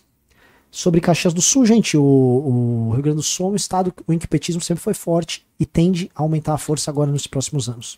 [0.69, 4.17] Sobre Caxias do Sul, gente, o, o Rio Grande do Sul é um estado em
[4.17, 7.69] que o petismo sempre foi forte e tende a aumentar a força agora nos próximos
[7.69, 7.97] anos.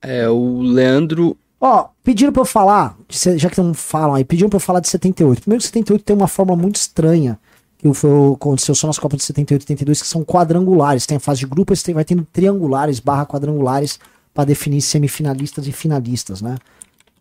[0.00, 1.36] É, o Leandro.
[1.60, 4.88] Ó, pediram pra eu falar, já que não falam aí, pediram pra eu falar de
[4.88, 5.42] 78.
[5.42, 7.38] Primeiro, 78 tem uma forma muito estranha,
[7.82, 11.04] que foi, aconteceu só nas Copas de 78 e 82, que são quadrangulares.
[11.04, 13.98] Tem a fase de grupos, tem, vai tendo triangulares barra quadrangulares
[14.32, 16.56] para definir semifinalistas e finalistas, né?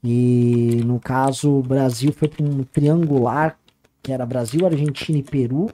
[0.03, 3.57] E no caso, o Brasil foi para um triangular,
[4.01, 5.69] que era Brasil, Argentina e Peru.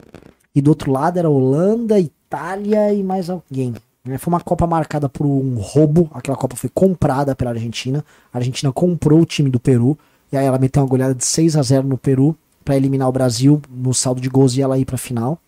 [0.56, 3.74] E do outro lado era Holanda, Itália e mais alguém.
[4.04, 4.18] Né?
[4.18, 6.10] Foi uma Copa marcada por um roubo.
[6.14, 8.04] Aquela Copa foi comprada pela Argentina.
[8.34, 9.98] A Argentina comprou o time do Peru.
[10.32, 12.36] E aí ela meteu uma goleada de 6 a 0 no Peru
[12.68, 15.42] para eliminar o Brasil no saldo de gols e ela ir para final.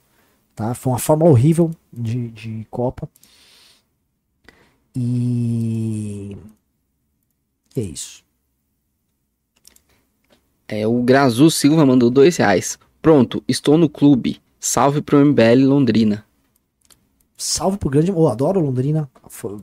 [0.56, 0.74] Tá?
[0.74, 3.10] Foi uma forma horrível de, de Copa.
[4.96, 6.38] E
[7.76, 8.24] é isso.
[10.66, 12.80] É, o Grazu Silva mandou dois reais.
[13.02, 14.42] Pronto, estou no clube.
[14.58, 16.26] Salve pro MBL Londrina.
[17.36, 18.12] Salve pro grande.
[18.12, 19.10] Eu oh, adoro Londrina.
[19.28, 19.60] Foi...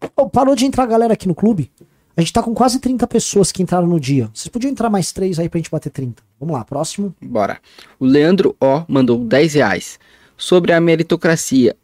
[0.31, 1.71] parou de entrar galera aqui no clube.
[2.15, 4.29] A gente tá com quase 30 pessoas que entraram no dia.
[4.33, 6.21] Vocês podiam entrar mais três aí pra gente bater 30.
[6.39, 7.15] Vamos lá, próximo.
[7.21, 7.59] Bora.
[7.99, 9.99] O Leandro O mandou 10 reais.
[10.37, 11.75] Sobre a meritocracia,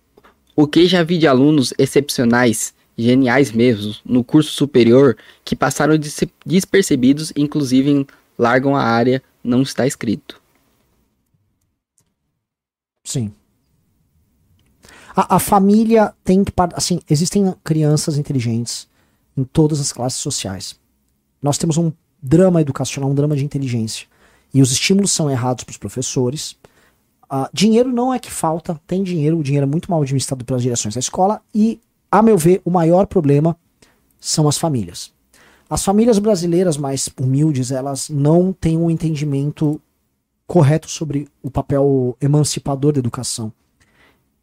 [0.55, 5.15] o que já vi de alunos excepcionais, geniais mesmo, no curso superior,
[5.45, 5.95] que passaram
[6.45, 8.05] despercebidos, inclusive
[8.38, 10.41] largam a área, não está escrito.
[13.03, 13.32] Sim.
[15.18, 16.53] A, a família tem que.
[16.76, 18.88] Assim, existem crianças inteligentes
[19.36, 20.80] em todas as classes sociais.
[21.41, 21.91] Nós temos um
[22.22, 24.05] drama educacional, um drama de inteligência.
[24.53, 26.55] E os estímulos são errados para os professores.
[27.32, 30.61] Uh, dinheiro não é que falta, tem dinheiro, o dinheiro é muito mal administrado pelas
[30.61, 31.41] direções da escola.
[31.53, 33.57] E, a meu ver, o maior problema
[34.20, 35.11] são as famílias.
[35.70, 39.82] As famílias brasileiras mais humildes, elas não têm um entendimento
[40.45, 43.51] correto sobre o papel emancipador da educação.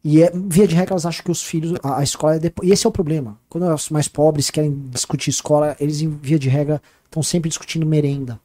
[0.07, 2.69] E é, via de regra, elas acham que os filhos, a, a escola é depois.
[2.69, 3.39] E esse é o problema.
[3.49, 8.39] Quando os mais pobres querem discutir escola, eles, via de regra, estão sempre discutindo merenda.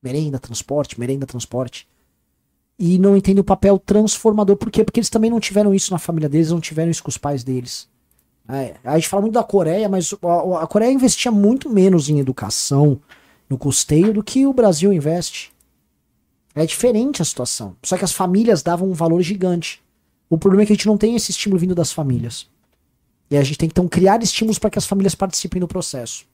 [0.00, 1.88] Merenda, transporte, merenda, transporte.
[2.78, 4.56] E não entendem o papel transformador.
[4.56, 4.84] Por quê?
[4.84, 7.42] Porque eles também não tiveram isso na família deles, não tiveram isso com os pais
[7.42, 7.88] deles.
[8.48, 12.20] É, a gente fala muito da Coreia, mas a, a Coreia investia muito menos em
[12.20, 13.00] educação,
[13.48, 15.52] no custeio, do que o Brasil investe.
[16.54, 17.74] É diferente a situação.
[17.82, 19.82] Só que as famílias davam um valor gigante.
[20.30, 22.48] O problema é que a gente não tem esse estímulo vindo das famílias.
[23.28, 26.24] E a gente tem que então criar estímulos para que as famílias participem do processo.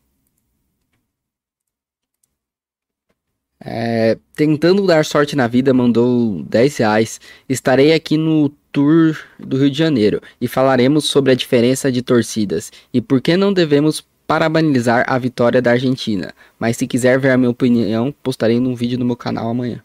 [3.59, 7.21] É, tentando dar sorte na vida, mandou 10 reais.
[7.49, 12.71] Estarei aqui no tour do Rio de Janeiro e falaremos sobre a diferença de torcidas
[12.93, 16.35] e por que não devemos parabenizar a vitória da Argentina.
[16.59, 19.83] Mas se quiser ver a minha opinião, postarei num vídeo no meu canal amanhã.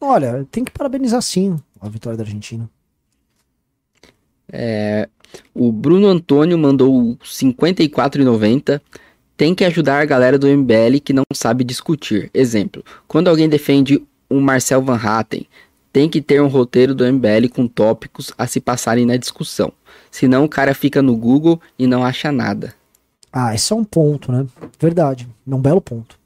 [0.00, 2.68] Olha, tem que parabenizar sim a vitória da Argentina.
[4.52, 5.08] É,
[5.54, 8.80] o Bruno Antônio mandou 54,90.
[9.36, 12.30] Tem que ajudar a galera do MBL que não sabe discutir.
[12.34, 15.46] Exemplo, quando alguém defende um Marcel Van Hatten,
[15.92, 19.72] tem que ter um roteiro do MBL com tópicos a se passarem na discussão.
[20.10, 22.74] Senão o cara fica no Google e não acha nada.
[23.32, 24.46] Ah, esse é um ponto, né?
[24.78, 25.28] Verdade.
[25.48, 26.18] É um belo ponto.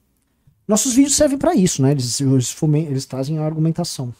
[0.66, 1.90] Nossos vídeos servem para isso, né?
[1.90, 2.56] Eles, eles,
[2.88, 4.14] eles trazem a argumentação.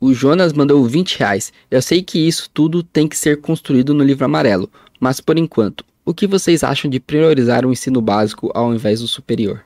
[0.00, 1.52] O Jonas mandou 20 reais.
[1.70, 4.70] Eu sei que isso tudo tem que ser construído no livro amarelo,
[5.00, 9.08] mas por enquanto, o que vocês acham de priorizar o ensino básico ao invés do
[9.08, 9.64] superior?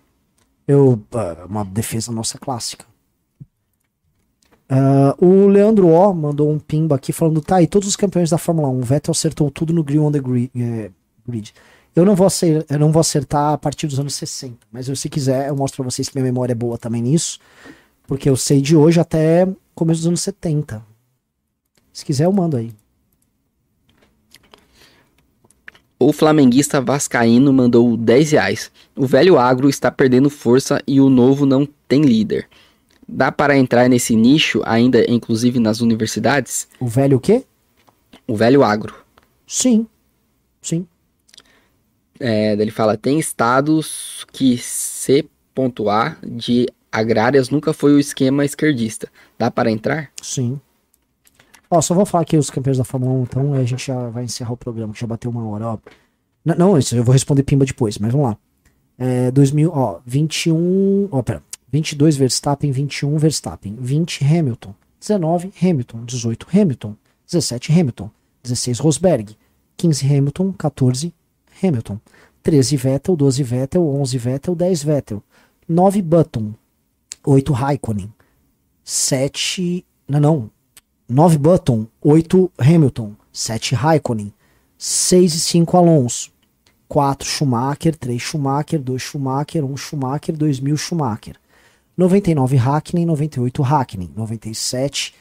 [0.67, 2.87] Eu, uh, uma defesa nossa clássica.
[4.71, 8.39] Uh, o Leandro O mandou um pimba aqui falando: tá, e todos os campeões da
[8.39, 10.21] Fórmula 1, Vettel acertou tudo no Green on the
[10.57, 10.91] eh,
[11.27, 11.53] Grid.
[11.95, 14.95] Eu não, vou acertar, eu não vou acertar a partir dos anos 60, mas eu,
[14.95, 17.41] se quiser, eu mostro pra vocês que minha memória é boa também nisso,
[18.07, 19.49] porque eu sei de hoje até
[19.81, 20.85] começo dos anos 70.
[21.91, 22.71] Se quiser, eu mando aí.
[25.99, 28.71] O flamenguista vascaíno mandou 10 reais.
[28.95, 32.47] O velho agro está perdendo força e o novo não tem líder.
[33.09, 36.69] Dá para entrar nesse nicho ainda, inclusive nas universidades?
[36.79, 37.47] O velho o quê?
[38.27, 38.95] O velho agro.
[39.47, 39.87] Sim.
[40.61, 40.87] Sim.
[42.21, 45.25] É, ele fala: tem estados que C
[45.55, 49.09] pontuar de agrárias nunca foi o esquema esquerdista.
[49.39, 50.11] Dá para entrar?
[50.23, 50.61] Sim.
[51.71, 54.25] Ó, só vou falar aqui os campeões da Fórmula 1, então a gente já vai
[54.25, 55.79] encerrar o programa, que já bateu uma hora, ó.
[56.45, 58.39] Não, não isso eu vou responder pimba depois, mas vamos lá.
[58.99, 66.47] É, 2000, ó, 21, ó, pera, 22 Verstappen, 21 Verstappen, 20 Hamilton, 19 Hamilton, 18
[66.53, 68.11] Hamilton, 17 Hamilton,
[68.43, 69.37] 16 Rosberg,
[69.77, 71.15] 15 Hamilton, 14
[71.63, 72.01] Hamilton,
[72.43, 75.23] 13 Vettel, 12 Vettel, 11 Vettel, 10 Vettel,
[75.69, 76.55] 9 Button,
[77.27, 78.13] 8 Raikkonen,
[78.85, 80.51] 7, não, não,
[81.09, 84.33] 9 Button, 8 Hamilton, 7 Raikkonen,
[84.79, 86.31] 6 e 5 Alonso,
[86.89, 91.35] 4 Schumacher, 3 Schumacher, 2 Schumacher, 1 Schumacher, 2000 Schumacher,
[91.97, 95.15] 99 Hackney, 98 Hackney, 97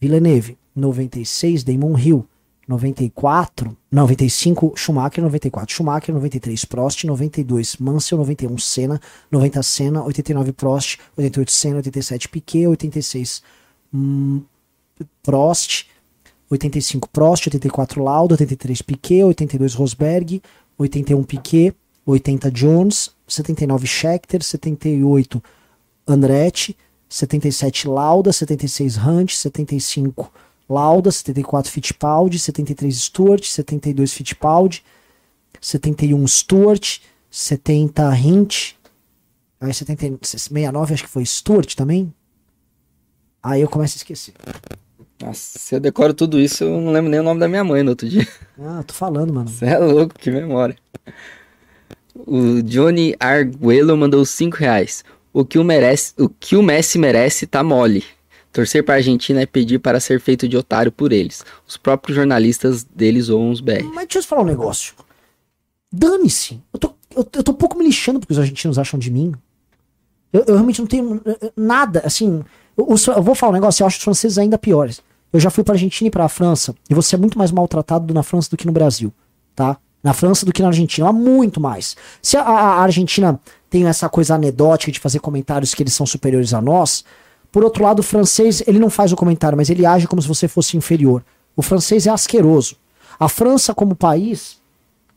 [0.00, 2.26] Villeneuve, 96 Damon Hill,
[2.66, 9.00] 94, 95 Schumacher, 94 Schumacher, 93 Prost, 92 Mansell, 91 Senna,
[9.30, 13.42] 90 Senna, 89 Prost, 88 Senna, 87 Piquet, 86
[13.92, 14.46] hum,
[15.22, 15.86] Prost,
[16.50, 20.40] 85 Prost, 84 Lauda, 83 Piquet, 82 Rosberg,
[20.78, 21.74] 81 Piquet,
[22.06, 25.40] 80 Jones, 79 Scheckter, 78
[26.06, 26.76] Andretti,
[27.08, 30.30] 77 Lauda, 76 Hunt, 75
[30.68, 34.82] Lauda, 74 Fittipaldi, 73 Stewart, 72 Fittipaldi,
[35.60, 36.98] 71 Stewart,
[37.30, 38.72] 70 Hint,
[39.60, 42.12] aí 70, 69 acho que foi Stewart também.
[43.42, 44.34] Aí eu começo a esquecer.
[45.20, 47.82] Nossa, se eu decoro tudo isso, eu não lembro nem o nome da minha mãe
[47.82, 48.26] no outro dia.
[48.58, 49.48] Ah, tô falando, mano.
[49.48, 50.76] Você é louco, que memória.
[52.14, 55.04] O Johnny Arguello mandou 5 reais.
[55.32, 58.04] O que o, merece, o que o Messi merece tá mole.
[58.54, 61.44] Torcer para a Argentina é pedir para ser feito de otário por eles.
[61.66, 63.82] Os próprios jornalistas deles ou uns BR.
[63.92, 64.94] Mas deixa eu falar um negócio.
[65.92, 66.62] Dane-se.
[66.72, 69.34] Eu tô, eu, eu tô um pouco me lixando porque os argentinos acham de mim.
[70.32, 72.44] Eu, eu realmente não tenho eh, eh, nada, assim.
[72.76, 75.02] Eu, eu, vou falar um negócio, eu acho os franceses ainda piores.
[75.32, 78.22] Eu já fui pra Argentina e pra França, e você é muito mais maltratado na
[78.22, 79.12] França do que no Brasil,
[79.56, 79.76] tá?
[80.00, 81.96] Na França do que na Argentina, muito mais.
[82.22, 86.54] Se a, a Argentina tem essa coisa anedótica de fazer comentários que eles são superiores
[86.54, 87.04] a nós,
[87.54, 90.26] por outro lado, o francês, ele não faz o comentário, mas ele age como se
[90.26, 91.24] você fosse inferior.
[91.54, 92.74] O francês é asqueroso.
[93.16, 94.58] A França, como país,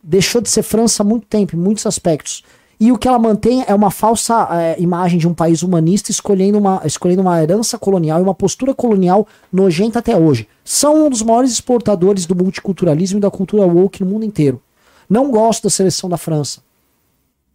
[0.03, 2.43] deixou de ser França há muito tempo, em muitos aspectos.
[2.79, 6.59] E o que ela mantém é uma falsa é, imagem de um país humanista escolhendo
[6.59, 10.47] uma, escolhendo uma herança colonial e uma postura colonial nojenta até hoje.
[10.63, 14.61] São um dos maiores exportadores do multiculturalismo e da cultura woke no mundo inteiro.
[15.09, 16.61] Não gosto da seleção da França.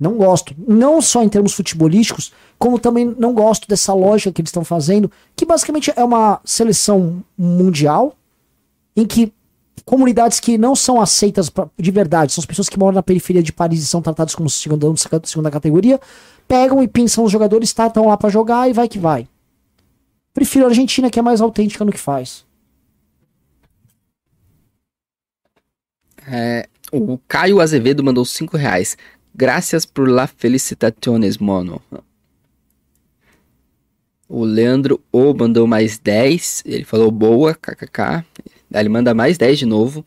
[0.03, 0.53] Não gosto.
[0.66, 5.09] Não só em termos futebolísticos, como também não gosto dessa lógica que eles estão fazendo,
[5.36, 8.16] que basicamente é uma seleção mundial
[8.96, 9.32] em que
[9.84, 13.42] comunidades que não são aceitas pra, de verdade, são as pessoas que moram na periferia
[13.42, 14.86] de Paris e são tratadas como segunda,
[15.24, 16.00] segunda categoria,
[16.48, 19.28] pegam e pensam os jogadores, tá, estão lá para jogar e vai que vai.
[20.34, 22.44] Prefiro a Argentina, que é mais autêntica no que faz.
[26.26, 28.96] É, o Caio Azevedo mandou 5 reais.
[29.34, 31.80] Graças por la felicitaciones, mono.
[34.28, 36.62] O Leandro O mandou mais 10.
[36.66, 38.24] Ele falou boa, kkk.
[38.72, 40.04] Ele manda mais 10 de novo.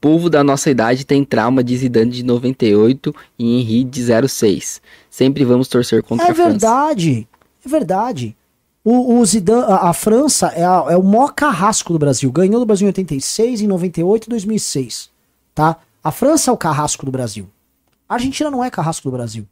[0.00, 4.82] povo da nossa idade tem trauma de Zidane de 98 e Henry de 06.
[5.08, 6.48] Sempre vamos torcer contra é a França.
[6.48, 7.28] É verdade,
[7.64, 8.36] é verdade.
[8.84, 12.32] O, o Zidane, a, a França é, a, é, o maior carrasco do Brasil.
[12.32, 15.10] Ganhou do Brasil em 86, em 98 e 2006.
[15.54, 15.76] Tá?
[16.02, 17.48] A França é o carrasco do Brasil.
[18.12, 19.48] A Argentina não é carrasco do Brasil.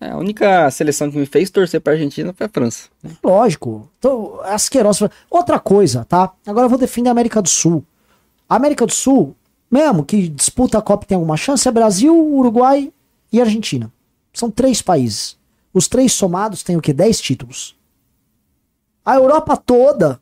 [0.00, 2.88] É, a única seleção que me fez torcer pra Argentina foi a França.
[3.22, 3.86] Lógico.
[3.98, 5.10] Então, asquerosa.
[5.28, 6.32] Outra coisa, tá?
[6.46, 7.84] Agora eu vou defender a América do Sul.
[8.48, 9.36] A América do Sul,
[9.70, 12.90] mesmo que disputa a Copa e tem alguma chance, é Brasil, Uruguai
[13.30, 13.92] e Argentina.
[14.32, 15.36] São três países.
[15.70, 16.94] Os três somados têm o que?
[16.94, 17.76] 10 títulos.
[19.04, 20.18] A Europa toda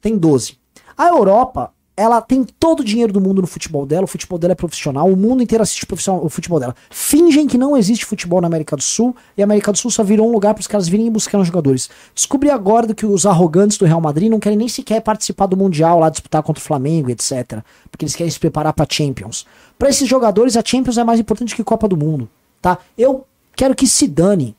[0.00, 0.58] tem 12.
[0.96, 4.52] A Europa, ela tem todo o dinheiro do mundo no futebol dela, o futebol dela
[4.52, 6.74] é profissional, o mundo inteiro assiste o futebol dela.
[6.90, 10.02] Fingem que não existe futebol na América do Sul e a América do Sul só
[10.02, 11.90] virou um lugar para os caras virem buscar jogadores.
[12.14, 15.56] Descobri agora do que os arrogantes do Real Madrid não querem nem sequer participar do
[15.56, 17.60] Mundial lá, disputar contra o Flamengo, etc.
[17.90, 19.46] Porque eles querem se preparar para Champions.
[19.78, 22.28] Para esses jogadores, a Champions é mais importante que Copa do Mundo,
[22.60, 22.78] tá?
[22.96, 24.56] Eu quero que se dane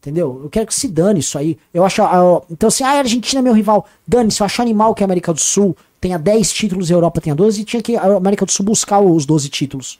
[0.00, 0.40] Entendeu?
[0.44, 1.58] Eu quero que se dane isso aí.
[1.74, 2.02] Eu acho.
[2.02, 3.84] Uh, então, assim, ah, a Argentina é meu rival.
[4.06, 7.20] Dane-se, eu acho animal que a América do Sul tenha 10 títulos e a Europa
[7.20, 9.98] tenha 12 e tinha que a América do Sul buscar os 12 títulos.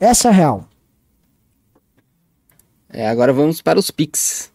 [0.00, 0.68] Essa é a real.
[2.88, 4.50] É, agora vamos para os Pix.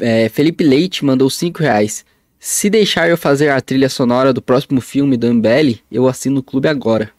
[0.00, 2.04] É, Felipe Leite mandou 5 reais.
[2.38, 6.42] Se deixar eu fazer a trilha sonora do próximo filme do Mbele, eu assino o
[6.42, 7.12] clube agora.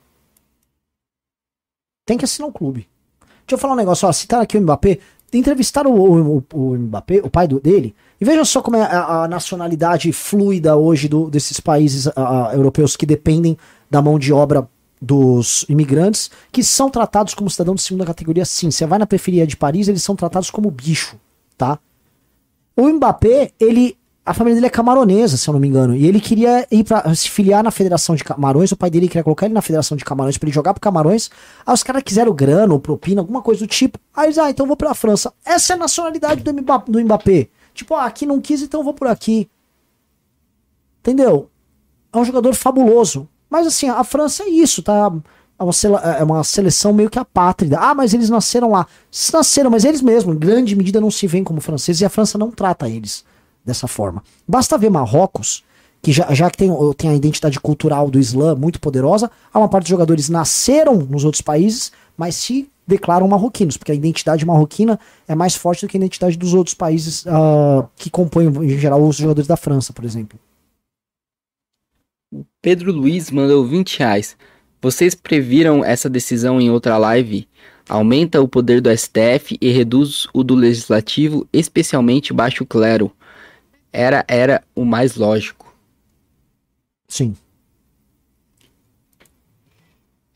[2.06, 2.88] Tem que assinar o clube.
[3.20, 5.00] Deixa eu falar um negócio, ó, citar aqui o Mbappé,
[5.34, 9.24] entrevistaram o, o, o Mbappé, o pai do, dele, e veja só como é a,
[9.24, 13.58] a nacionalidade fluida hoje do, desses países a, europeus que dependem
[13.90, 14.68] da mão de obra
[15.02, 18.70] dos imigrantes, que são tratados como cidadãos de segunda categoria, sim.
[18.70, 21.18] Você vai na periferia de Paris, eles são tratados como bicho,
[21.58, 21.80] tá?
[22.76, 23.98] O Mbappé, ele
[24.30, 25.96] a família dele é camaronesa, se eu não me engano.
[25.96, 28.72] E ele queria ir para se filiar na Federação de Camarões.
[28.72, 31.32] O pai dele queria colocar ele na Federação de Camarões para ele jogar pro Camarões.
[31.66, 33.98] Aí os caras quiseram grana ou propina, alguma coisa do tipo.
[34.16, 35.34] Aí eles, ah, então vou pra França.
[35.44, 36.92] Essa é a nacionalidade do Mbappé.
[36.92, 37.48] Do Mbappé.
[37.74, 39.50] Tipo, ah, aqui não quis, então vou por aqui.
[41.00, 41.50] Entendeu?
[42.14, 43.28] É um jogador fabuloso.
[43.50, 45.12] Mas assim, a França é isso, tá?
[45.58, 47.80] É uma, é seleção meio que apátrida.
[47.80, 48.86] Ah, mas eles nasceram lá.
[49.34, 52.38] Nasceram, mas eles mesmos, em grande medida, não se veem como franceses e a França
[52.38, 53.28] não trata eles
[53.70, 54.22] dessa forma.
[54.48, 55.64] Basta ver Marrocos,
[56.02, 59.70] que já, já que tem, tem a identidade cultural do Islã muito poderosa, há uma
[59.70, 65.00] parte dos jogadores nasceram nos outros países, mas se declaram marroquinos, porque a identidade marroquina
[65.28, 69.02] é mais forte do que a identidade dos outros países uh, que compõem, em geral,
[69.02, 70.40] os jogadores da França, por exemplo.
[72.62, 74.36] Pedro Luiz mandou 20 reais.
[74.82, 77.48] Vocês previram essa decisão em outra live?
[77.88, 83.12] Aumenta o poder do STF e reduz o do legislativo, especialmente baixo clero
[83.92, 85.76] era, era o mais lógico.
[87.08, 87.36] Sim.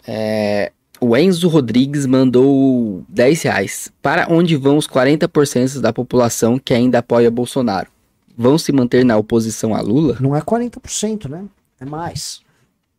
[0.06, 3.92] É, o Enzo Rodrigues mandou 10 reais.
[4.02, 7.88] Para onde vão os 40% da população que ainda apoia Bolsonaro?
[8.36, 10.18] Vão se manter na oposição a Lula?
[10.20, 11.46] Não é 40%, né?
[11.80, 12.42] É mais.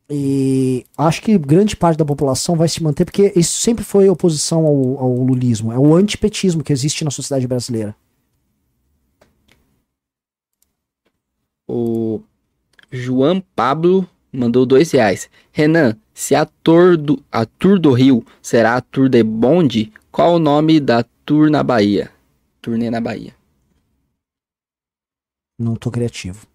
[0.09, 4.66] E acho que grande parte da população vai se manter, porque isso sempre foi oposição
[4.66, 5.72] ao, ao lulismo.
[5.72, 7.96] É o antipetismo que existe na sociedade brasileira.
[11.66, 12.20] O
[12.90, 15.30] João Pablo mandou dois reais.
[15.52, 20.34] Renan, se a tour, do, a tour do Rio será a Tour de Bonde, qual
[20.34, 22.10] o nome da tour na Bahia?
[22.60, 23.34] Turnê na Bahia.
[25.59, 26.47] Não tô criativo.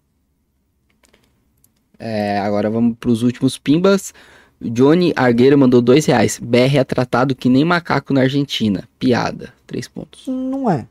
[1.98, 4.12] É, agora vamos para os últimos pimbas.
[4.60, 6.38] Johnny Argueiro mandou dois reais.
[6.38, 8.88] BR é tratado que nem macaco na Argentina.
[8.98, 9.54] Piada.
[9.66, 10.26] Três pontos.
[10.26, 10.86] Não é.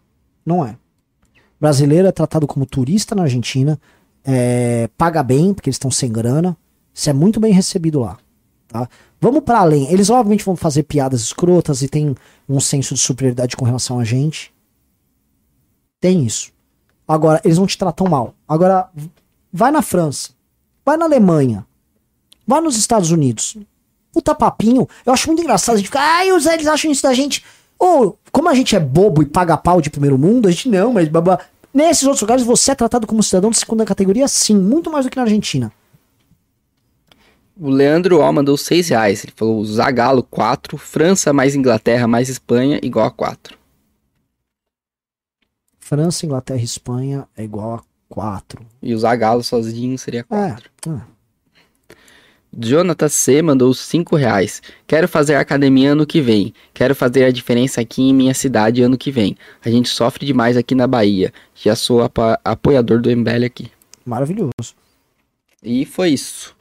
[0.46, 0.78] Não é.
[1.60, 3.80] Brasileiro é tratado como turista na Argentina
[4.30, 6.56] é, paga bem, porque eles estão sem grana.
[6.94, 8.18] Isso é muito bem recebido lá.
[8.68, 8.88] Tá?
[9.20, 9.92] Vamos para além.
[9.92, 12.16] Eles obviamente vão fazer piadas escrotas e tem
[12.48, 14.54] um senso de superioridade com relação a gente.
[16.00, 16.52] Tem isso.
[17.08, 18.36] Agora, eles não te tratam mal.
[18.48, 18.90] Agora,
[19.52, 20.30] vai na França,
[20.86, 21.66] vai na Alemanha,
[22.46, 23.58] vai nos Estados Unidos.
[24.12, 24.88] Puta papinho.
[25.06, 25.76] Eu acho muito engraçado.
[25.76, 27.44] A gente fica, ai, os eles acham isso da gente.
[27.78, 30.94] Ou, como a gente é bobo e paga pau de primeiro mundo, a gente não,
[30.94, 31.40] mas babá.
[31.74, 35.12] Nesses outros lugares você é tratado como cidadão de segunda categoria, sim, muito mais do
[35.12, 35.72] que na Argentina.
[37.60, 39.24] O Leandro O mandou 6 reais.
[39.24, 43.58] Ele falou Zagalo 4, França mais Inglaterra mais Espanha igual a 4.
[45.78, 48.66] França, Inglaterra e Espanha é igual a 4.
[48.82, 50.70] E o Zagalo sozinho seria 4.
[50.86, 51.19] É, é.
[52.58, 54.62] Jonathan C mandou 5 reais.
[54.88, 56.54] Quero fazer academia ano que vem.
[56.74, 59.38] Quero fazer a diferença aqui em minha cidade ano que vem.
[59.64, 61.32] A gente sofre demais aqui na Bahia.
[61.56, 63.72] Já sou apo apoiador do MBL aqui.
[64.06, 64.74] Maravilhoso.
[65.64, 66.56] E foi isso.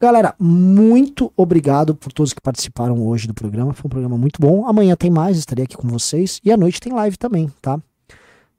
[0.00, 3.74] Galera, muito obrigado por todos que participaram hoje do programa.
[3.74, 4.66] Foi um programa muito bom.
[4.66, 6.40] Amanhã tem mais, estarei aqui com vocês.
[6.44, 7.80] E à noite tem live também, tá?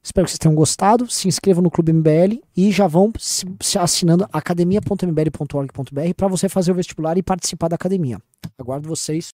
[0.01, 1.09] Espero que vocês tenham gostado.
[1.09, 6.71] Se inscrevam no Clube MBL e já vão se, se assinando academia.mbl.org.br para você fazer
[6.71, 8.19] o vestibular e participar da academia.
[8.57, 9.27] Aguardo vocês.